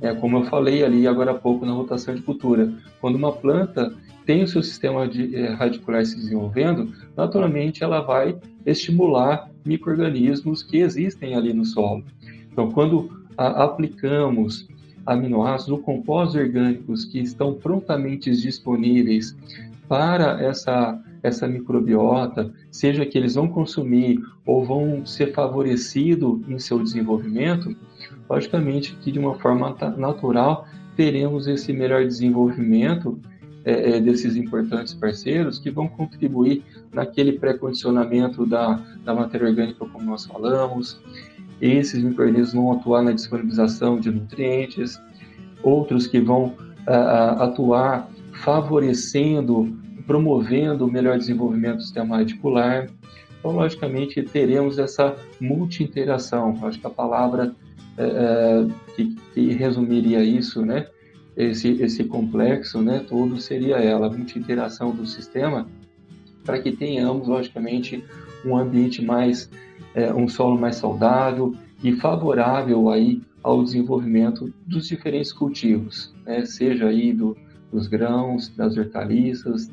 É, 0.01 0.13
como 0.13 0.39
eu 0.39 0.45
falei 0.47 0.83
ali 0.83 1.07
agora 1.07 1.31
há 1.31 1.35
pouco 1.35 1.65
na 1.65 1.71
rotação 1.71 2.13
de 2.13 2.23
cultura, 2.23 2.75
quando 3.01 3.15
uma 3.15 3.31
planta 3.31 3.95
tem 4.27 4.43
o 4.43 4.49
seu 4.49 4.65
sistema 4.65 5.07
de, 5.07 5.37
eh, 5.37 5.53
radicular 5.55 6.05
se 6.05 6.17
desenvolvendo, 6.17 6.93
naturalmente 7.17 7.85
ela 7.85 8.01
vai 8.01 8.37
estimular 8.67 9.49
micro-organismos 9.65 10.65
que 10.65 10.79
existem 10.79 11.37
ali 11.37 11.53
no 11.53 11.65
solo. 11.65 12.03
Então, 12.51 12.73
quando 12.73 13.11
a, 13.39 13.63
aplicamos 13.63 14.67
aminoácidos 15.07 15.71
ou 15.71 15.79
compostos 15.79 16.35
orgânicos 16.35 17.05
que 17.05 17.21
estão 17.21 17.55
prontamente 17.55 18.29
disponíveis 18.33 19.37
para 19.89 20.43
essa, 20.43 20.99
essa 21.23 21.47
microbiota, 21.47 22.53
seja 22.71 23.05
que 23.05 23.19
eles 23.19 23.35
vão 23.35 23.49
consumir 23.49 24.21
ou 24.47 24.65
vão 24.65 25.05
ser 25.05 25.33
favorecidos 25.33 26.41
em 26.49 26.59
seu 26.59 26.83
desenvolvimento, 26.83 27.77
logicamente 28.29 28.97
que 29.03 29.13
de 29.13 29.19
uma 29.19 29.35
forma 29.39 29.77
natural 29.97 30.67
teremos 30.97 31.47
esse 31.47 31.73
melhor 31.73 32.05
desenvolvimento 32.05 33.19
é, 33.65 33.97
é, 33.97 34.01
desses 34.01 34.37
importantes 34.37 34.93
parceiros 34.93 35.59
que 35.59 35.71
vão 35.71 35.89
contribuir 35.89 36.63
naquele 36.93 37.33
pré-condicionamento 37.33 38.45
da, 38.45 38.81
da 39.03 39.15
matéria 39.15 39.49
orgânica, 39.49 39.87
como 39.87 40.05
nós 40.05 40.27
falamos. 40.27 41.01
Esses 41.61 42.03
micro-organismos 42.03 42.53
vão 42.53 42.73
atuar 42.73 43.03
na 43.03 43.13
disponibilização 43.13 43.99
de 43.99 44.11
nutrientes, 44.11 45.01
outros 45.63 46.07
que 46.07 46.21
vão 46.21 46.55
atuar 47.39 48.11
favorecendo, 48.35 49.75
promovendo 50.07 50.87
o 50.87 50.91
melhor 50.91 51.19
desenvolvimento 51.19 51.77
do 51.77 51.83
sistema 51.83 52.19
radicular. 52.19 52.89
Então, 53.39 53.53
logicamente, 53.53 54.23
teremos 54.23 54.79
essa 54.79 55.17
multi-interação. 55.41 56.59
Acho 56.63 56.81
que 56.81 56.87
a 56.87 56.91
palavra 56.91 57.55
é, 57.97 58.05
é 58.05 58.67
que, 58.95 59.17
que 59.35 59.53
resumiria 59.53 60.23
isso, 60.23 60.65
né? 60.65 60.87
esse, 61.37 61.83
esse 61.83 62.05
complexo 62.05 62.81
né, 62.81 63.05
todo 63.09 63.41
seria 63.41 63.77
ela, 63.77 64.09
multi-interação 64.09 64.95
do 64.95 65.07
sistema, 65.07 65.67
para 66.45 66.61
que 66.61 66.73
tenhamos, 66.73 67.27
logicamente, 67.27 68.05
um 68.45 68.57
ambiente 68.57 69.03
mais, 69.03 69.51
é, 69.95 70.13
um 70.13 70.29
solo 70.29 70.59
mais 70.59 70.77
saudável 70.77 71.55
e 71.83 71.93
favorável 71.93 72.91
aí 72.91 73.21
ao 73.43 73.63
desenvolvimento 73.63 74.53
dos 74.67 74.87
diferentes 74.87 75.33
cultivos, 75.33 76.15
né, 76.25 76.45
seja 76.45 76.87
aí 76.87 77.13
do, 77.13 77.37
dos 77.73 77.87
grãos, 77.87 78.49
das 78.51 78.77
hortaliças, 78.77 79.71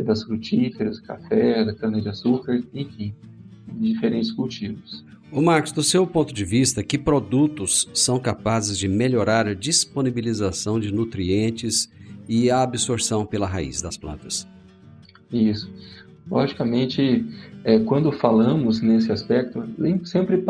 das 0.00 0.22
frutíferas, 0.22 1.00
café, 1.00 1.64
da 1.64 1.74
cana-de-açúcar, 1.74 2.62
enfim, 2.72 3.14
diferentes 3.80 4.32
cultivos. 4.32 5.04
O 5.32 5.42
Marcos, 5.42 5.72
do 5.72 5.82
seu 5.82 6.06
ponto 6.06 6.32
de 6.32 6.44
vista, 6.44 6.82
que 6.82 6.96
produtos 6.96 7.88
são 7.92 8.20
capazes 8.20 8.78
de 8.78 8.86
melhorar 8.86 9.48
a 9.48 9.54
disponibilização 9.54 10.78
de 10.78 10.92
nutrientes 10.92 11.90
e 12.28 12.50
a 12.50 12.62
absorção 12.62 13.26
pela 13.26 13.46
raiz 13.46 13.82
das 13.82 13.96
plantas? 13.96 14.46
Isso. 15.32 15.68
Logicamente, 16.30 17.26
é, 17.64 17.78
quando 17.80 18.12
falamos 18.12 18.80
nesse 18.80 19.10
aspecto, 19.10 19.64
sempre 20.04 20.42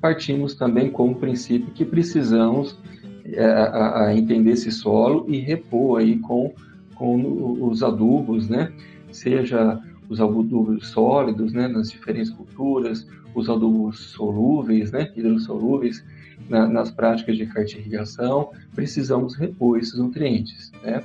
partimos 0.00 0.54
também 0.54 0.90
com 0.90 1.10
o 1.10 1.14
princípio 1.14 1.70
que 1.72 1.84
precisamos 1.84 2.76
é, 3.24 3.44
a, 3.44 4.06
a 4.06 4.16
entender 4.16 4.52
esse 4.52 4.72
solo 4.72 5.26
e 5.28 5.38
repor 5.38 6.00
aí 6.00 6.18
com, 6.18 6.52
com 6.98 7.68
os 7.68 7.82
adubos, 7.82 8.48
né? 8.48 8.72
Seja 9.12 9.80
os 10.08 10.20
adubos 10.20 10.88
sólidos, 10.88 11.52
né, 11.52 11.68
nas 11.68 11.90
diferentes 11.90 12.30
culturas, 12.30 13.06
os 13.34 13.48
adubos 13.48 13.98
solúveis, 13.98 14.90
né, 14.90 15.12
hidrossolúveis, 15.14 16.04
na, 16.48 16.66
nas 16.66 16.90
práticas 16.90 17.36
de 17.36 17.46
fertirrigação, 17.46 18.50
precisamos 18.74 19.34
repor 19.34 19.78
esses 19.78 19.98
nutrientes, 19.98 20.72
né. 20.82 21.02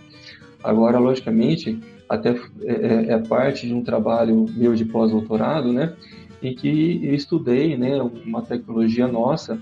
Agora, 0.64 0.98
logicamente, 0.98 1.78
até 2.08 2.30
é, 2.30 2.72
é, 2.72 3.12
é 3.12 3.18
parte 3.20 3.68
de 3.68 3.74
um 3.74 3.84
trabalho 3.84 4.46
meu 4.56 4.74
de 4.74 4.86
pós-doutorado, 4.86 5.74
né, 5.74 5.94
em 6.41 6.56
que 6.56 7.02
eu 7.04 7.14
estudei, 7.14 7.78
né, 7.78 8.02
uma 8.26 8.41
tecnologia 8.41 9.08
nossa, 9.08 9.60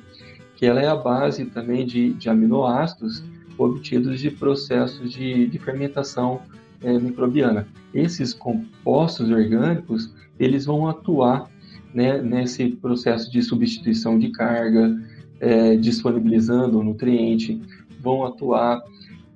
que 0.55 0.65
ela 0.67 0.79
é 0.79 0.87
a 0.87 0.95
base 0.95 1.45
também 1.45 1.85
de, 1.85 2.13
de 2.13 2.29
aminoácidos 2.29 3.23
obtidos 3.57 4.19
de 4.19 4.31
processos 4.31 5.11
de, 5.11 5.47
de 5.47 5.59
fermentação 5.59 6.41
é, 6.81 6.97
microbiana. 6.97 7.67
Esses 7.93 8.33
compostos 8.33 9.29
orgânicos, 9.29 10.13
eles 10.39 10.65
vão 10.65 10.87
atuar 10.87 11.49
né, 11.93 12.21
nesse 12.21 12.69
processo 12.69 13.31
de 13.31 13.41
substituição 13.41 14.17
de 14.17 14.29
carga, 14.29 14.99
é, 15.39 15.75
disponibilizando 15.75 16.79
o 16.79 16.83
nutriente, 16.83 17.61
vão 17.99 18.25
atuar 18.25 18.83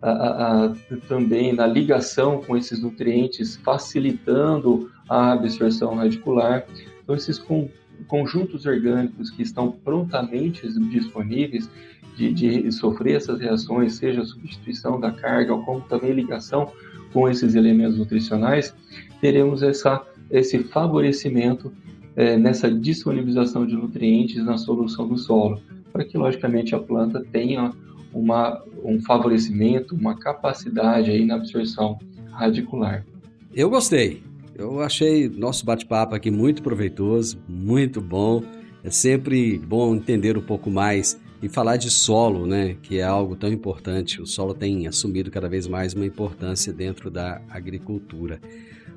a, 0.01 0.09
a, 0.09 0.65
a, 0.65 0.75
também 1.07 1.53
na 1.53 1.67
ligação 1.67 2.41
com 2.41 2.55
esses 2.55 2.81
nutrientes, 2.81 3.55
facilitando 3.57 4.89
a 5.09 5.33
absorção 5.33 5.95
radicular. 5.95 6.65
Então, 7.03 7.15
esses 7.15 7.37
com, 7.37 7.69
conjuntos 8.07 8.65
orgânicos 8.65 9.29
que 9.29 9.41
estão 9.41 9.71
prontamente 9.71 10.67
disponíveis 10.89 11.69
de, 12.15 12.33
de 12.33 12.71
sofrer 12.71 13.15
essas 13.15 13.39
reações, 13.39 13.95
seja 13.95 14.21
a 14.21 14.25
substituição 14.25 14.99
da 14.99 15.11
carga, 15.11 15.55
como 15.57 15.81
também 15.81 16.11
ligação 16.11 16.71
com 17.11 17.29
esses 17.29 17.55
elementos 17.55 17.97
nutricionais, 17.97 18.73
teremos 19.21 19.63
essa, 19.63 20.01
esse 20.29 20.59
favorecimento 20.59 21.71
é, 22.15 22.37
nessa 22.37 22.69
disponibilização 22.71 23.65
de 23.65 23.75
nutrientes 23.75 24.43
na 24.43 24.57
solução 24.57 25.07
do 25.07 25.17
solo, 25.17 25.61
para 25.91 26.03
que, 26.03 26.17
logicamente, 26.17 26.73
a 26.75 26.79
planta 26.79 27.23
tenha 27.31 27.71
uma, 28.13 28.63
um 28.83 28.99
favorecimento, 29.01 29.95
uma 29.95 30.17
capacidade 30.17 31.11
aí 31.11 31.25
na 31.25 31.35
absorção 31.35 31.99
radicular. 32.31 33.05
Eu 33.53 33.69
gostei. 33.69 34.23
Eu 34.57 34.81
achei 34.81 35.27
nosso 35.27 35.65
bate-papo 35.65 36.15
aqui 36.15 36.31
muito 36.31 36.63
proveitoso, 36.63 37.37
muito 37.47 38.01
bom. 38.01 38.41
É 38.83 38.89
sempre 38.89 39.57
bom 39.57 39.95
entender 39.95 40.37
um 40.37 40.41
pouco 40.41 40.69
mais 40.69 41.19
e 41.45 41.49
falar 41.49 41.77
de 41.77 41.91
solo, 41.91 42.47
né, 42.47 42.75
que 42.81 42.97
é 42.97 43.03
algo 43.03 43.35
tão 43.35 43.51
importante. 43.51 44.19
O 44.19 44.25
solo 44.25 44.55
tem 44.55 44.87
assumido 44.87 45.29
cada 45.29 45.47
vez 45.47 45.67
mais 45.67 45.93
uma 45.93 46.03
importância 46.03 46.73
dentro 46.73 47.11
da 47.11 47.39
agricultura. 47.47 48.41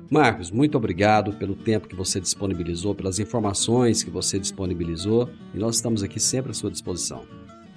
Marcos, 0.09 0.49
muito 0.49 0.75
obrigado 0.75 1.33
pelo 1.33 1.53
tempo 1.53 1.87
que 1.87 1.95
você 1.95 2.19
disponibilizou, 2.19 2.95
pelas 2.95 3.19
informações 3.19 4.01
que 4.01 4.09
você 4.09 4.39
disponibilizou 4.39 5.29
e 5.53 5.59
nós 5.59 5.75
estamos 5.75 6.01
aqui 6.01 6.19
sempre 6.19 6.49
à 6.49 6.53
sua 6.55 6.71
disposição. 6.71 7.21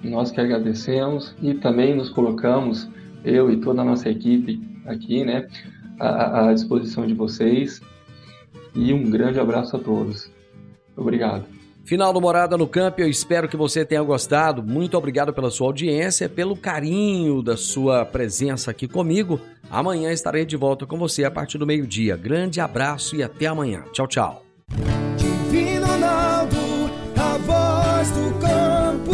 Nós 0.03 0.31
que 0.31 0.41
agradecemos 0.41 1.35
e 1.39 1.53
também 1.53 1.95
nos 1.95 2.09
colocamos, 2.09 2.89
eu 3.23 3.51
e 3.51 3.57
toda 3.57 3.83
a 3.83 3.85
nossa 3.85 4.09
equipe 4.09 4.59
aqui, 4.87 5.23
né, 5.23 5.47
à, 5.99 6.49
à 6.49 6.53
disposição 6.53 7.05
de 7.05 7.13
vocês 7.13 7.79
e 8.73 8.91
um 8.91 9.07
grande 9.07 9.39
abraço 9.39 9.75
a 9.75 9.79
todos. 9.79 10.31
Obrigado. 10.97 11.52
Final 11.85 12.13
do 12.13 12.21
Morada 12.21 12.57
no 12.57 12.65
Campo, 12.65 13.01
eu 13.01 13.09
espero 13.09 13.49
que 13.49 13.57
você 13.57 13.83
tenha 13.83 14.01
gostado. 14.01 14.63
Muito 14.63 14.97
obrigado 14.97 15.33
pela 15.33 15.51
sua 15.51 15.67
audiência, 15.67 16.29
pelo 16.29 16.55
carinho 16.55 17.43
da 17.43 17.57
sua 17.57 18.05
presença 18.05 18.71
aqui 18.71 18.87
comigo. 18.87 19.37
Amanhã 19.69 20.09
estarei 20.13 20.45
de 20.45 20.55
volta 20.55 20.85
com 20.85 20.97
você 20.97 21.25
a 21.25 21.31
partir 21.31 21.57
do 21.57 21.67
meio-dia. 21.67 22.15
Grande 22.15 22.61
abraço 22.61 23.17
e 23.17 23.23
até 23.23 23.47
amanhã. 23.47 23.83
Tchau, 23.91 24.07
tchau. 24.07 24.45
Divino 25.17 25.85
Ronaldo, 25.85 26.55
a 27.17 27.37
voz 27.39 28.11
do 28.11 28.39
campo. 28.39 29.11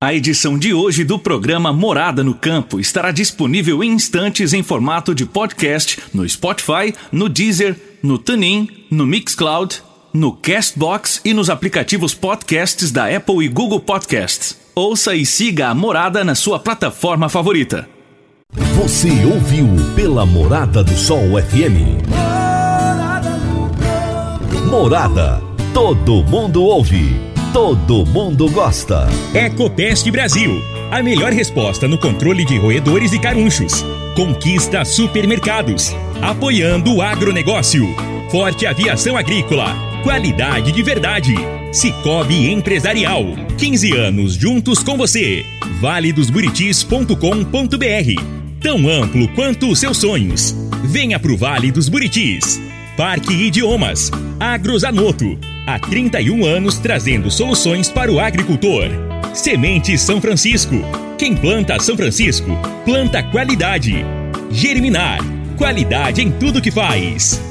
A 0.00 0.14
edição 0.14 0.56
de 0.56 0.72
hoje 0.72 1.02
do 1.02 1.18
programa 1.18 1.72
Morada 1.72 2.22
no 2.22 2.36
Campo 2.36 2.78
estará 2.78 3.10
disponível 3.10 3.82
em 3.82 3.90
instantes 3.90 4.52
em 4.52 4.62
formato 4.62 5.12
de 5.12 5.26
podcast 5.26 6.00
no 6.14 6.26
Spotify, 6.28 6.94
no 7.10 7.28
Deezer, 7.28 7.76
no 8.00 8.16
TuneIn, 8.16 8.86
no 8.92 9.04
Mixcloud 9.04 9.87
no 10.12 10.32
Castbox 10.32 11.20
e 11.24 11.34
nos 11.34 11.50
aplicativos 11.50 12.14
podcasts 12.14 12.90
da 12.90 13.14
Apple 13.14 13.44
e 13.44 13.48
Google 13.48 13.80
Podcasts. 13.80 14.58
Ouça 14.74 15.14
e 15.14 15.26
siga 15.26 15.68
a 15.68 15.74
Morada 15.74 16.24
na 16.24 16.34
sua 16.34 16.58
plataforma 16.58 17.28
favorita. 17.28 17.88
Você 18.74 19.10
ouviu 19.24 19.66
pela 19.94 20.24
Morada 20.24 20.82
do 20.82 20.96
Sol 20.96 21.20
FM. 21.50 22.00
Morada. 24.70 25.42
Todo 25.74 26.22
mundo 26.24 26.62
ouve. 26.62 27.16
Todo 27.52 28.06
mundo 28.06 28.50
gosta. 28.50 29.08
Ecopest 29.34 30.10
Brasil. 30.10 30.62
A 30.90 31.02
melhor 31.02 31.32
resposta 31.32 31.86
no 31.86 31.98
controle 31.98 32.44
de 32.44 32.56
roedores 32.56 33.12
e 33.12 33.18
carunchos. 33.18 33.84
Conquista 34.14 34.84
supermercados. 34.84 35.94
Apoiando 36.22 36.94
o 36.94 37.02
agronegócio. 37.02 37.84
Forte 38.30 38.66
Aviação 38.66 39.16
Agrícola 39.16 39.88
Qualidade 40.08 40.72
de 40.72 40.82
verdade. 40.82 41.34
Cicobi 41.70 42.50
Empresarial. 42.50 43.26
15 43.58 43.92
anos 43.92 44.32
juntos 44.32 44.82
com 44.82 44.96
você. 44.96 45.44
valedosburitis.com.br. 45.82 48.22
Tão 48.58 48.88
amplo 48.88 49.28
quanto 49.34 49.68
os 49.68 49.78
seus 49.78 49.98
sonhos. 49.98 50.56
Venha 50.82 51.20
pro 51.20 51.36
Vale 51.36 51.70
dos 51.70 51.90
Buritis. 51.90 52.58
Parque 52.96 53.34
Idiomas. 53.34 54.10
Agrozanoto. 54.40 55.38
Há 55.66 55.78
31 55.78 56.46
anos 56.46 56.78
trazendo 56.78 57.30
soluções 57.30 57.90
para 57.90 58.10
o 58.10 58.18
agricultor. 58.18 58.88
Semente 59.34 59.98
São 59.98 60.22
Francisco. 60.22 60.76
Quem 61.18 61.36
planta 61.36 61.78
São 61.80 61.98
Francisco, 61.98 62.56
planta 62.86 63.22
qualidade. 63.24 64.06
Germinar. 64.50 65.18
Qualidade 65.58 66.22
em 66.22 66.30
tudo 66.30 66.62
que 66.62 66.70
faz. 66.70 67.46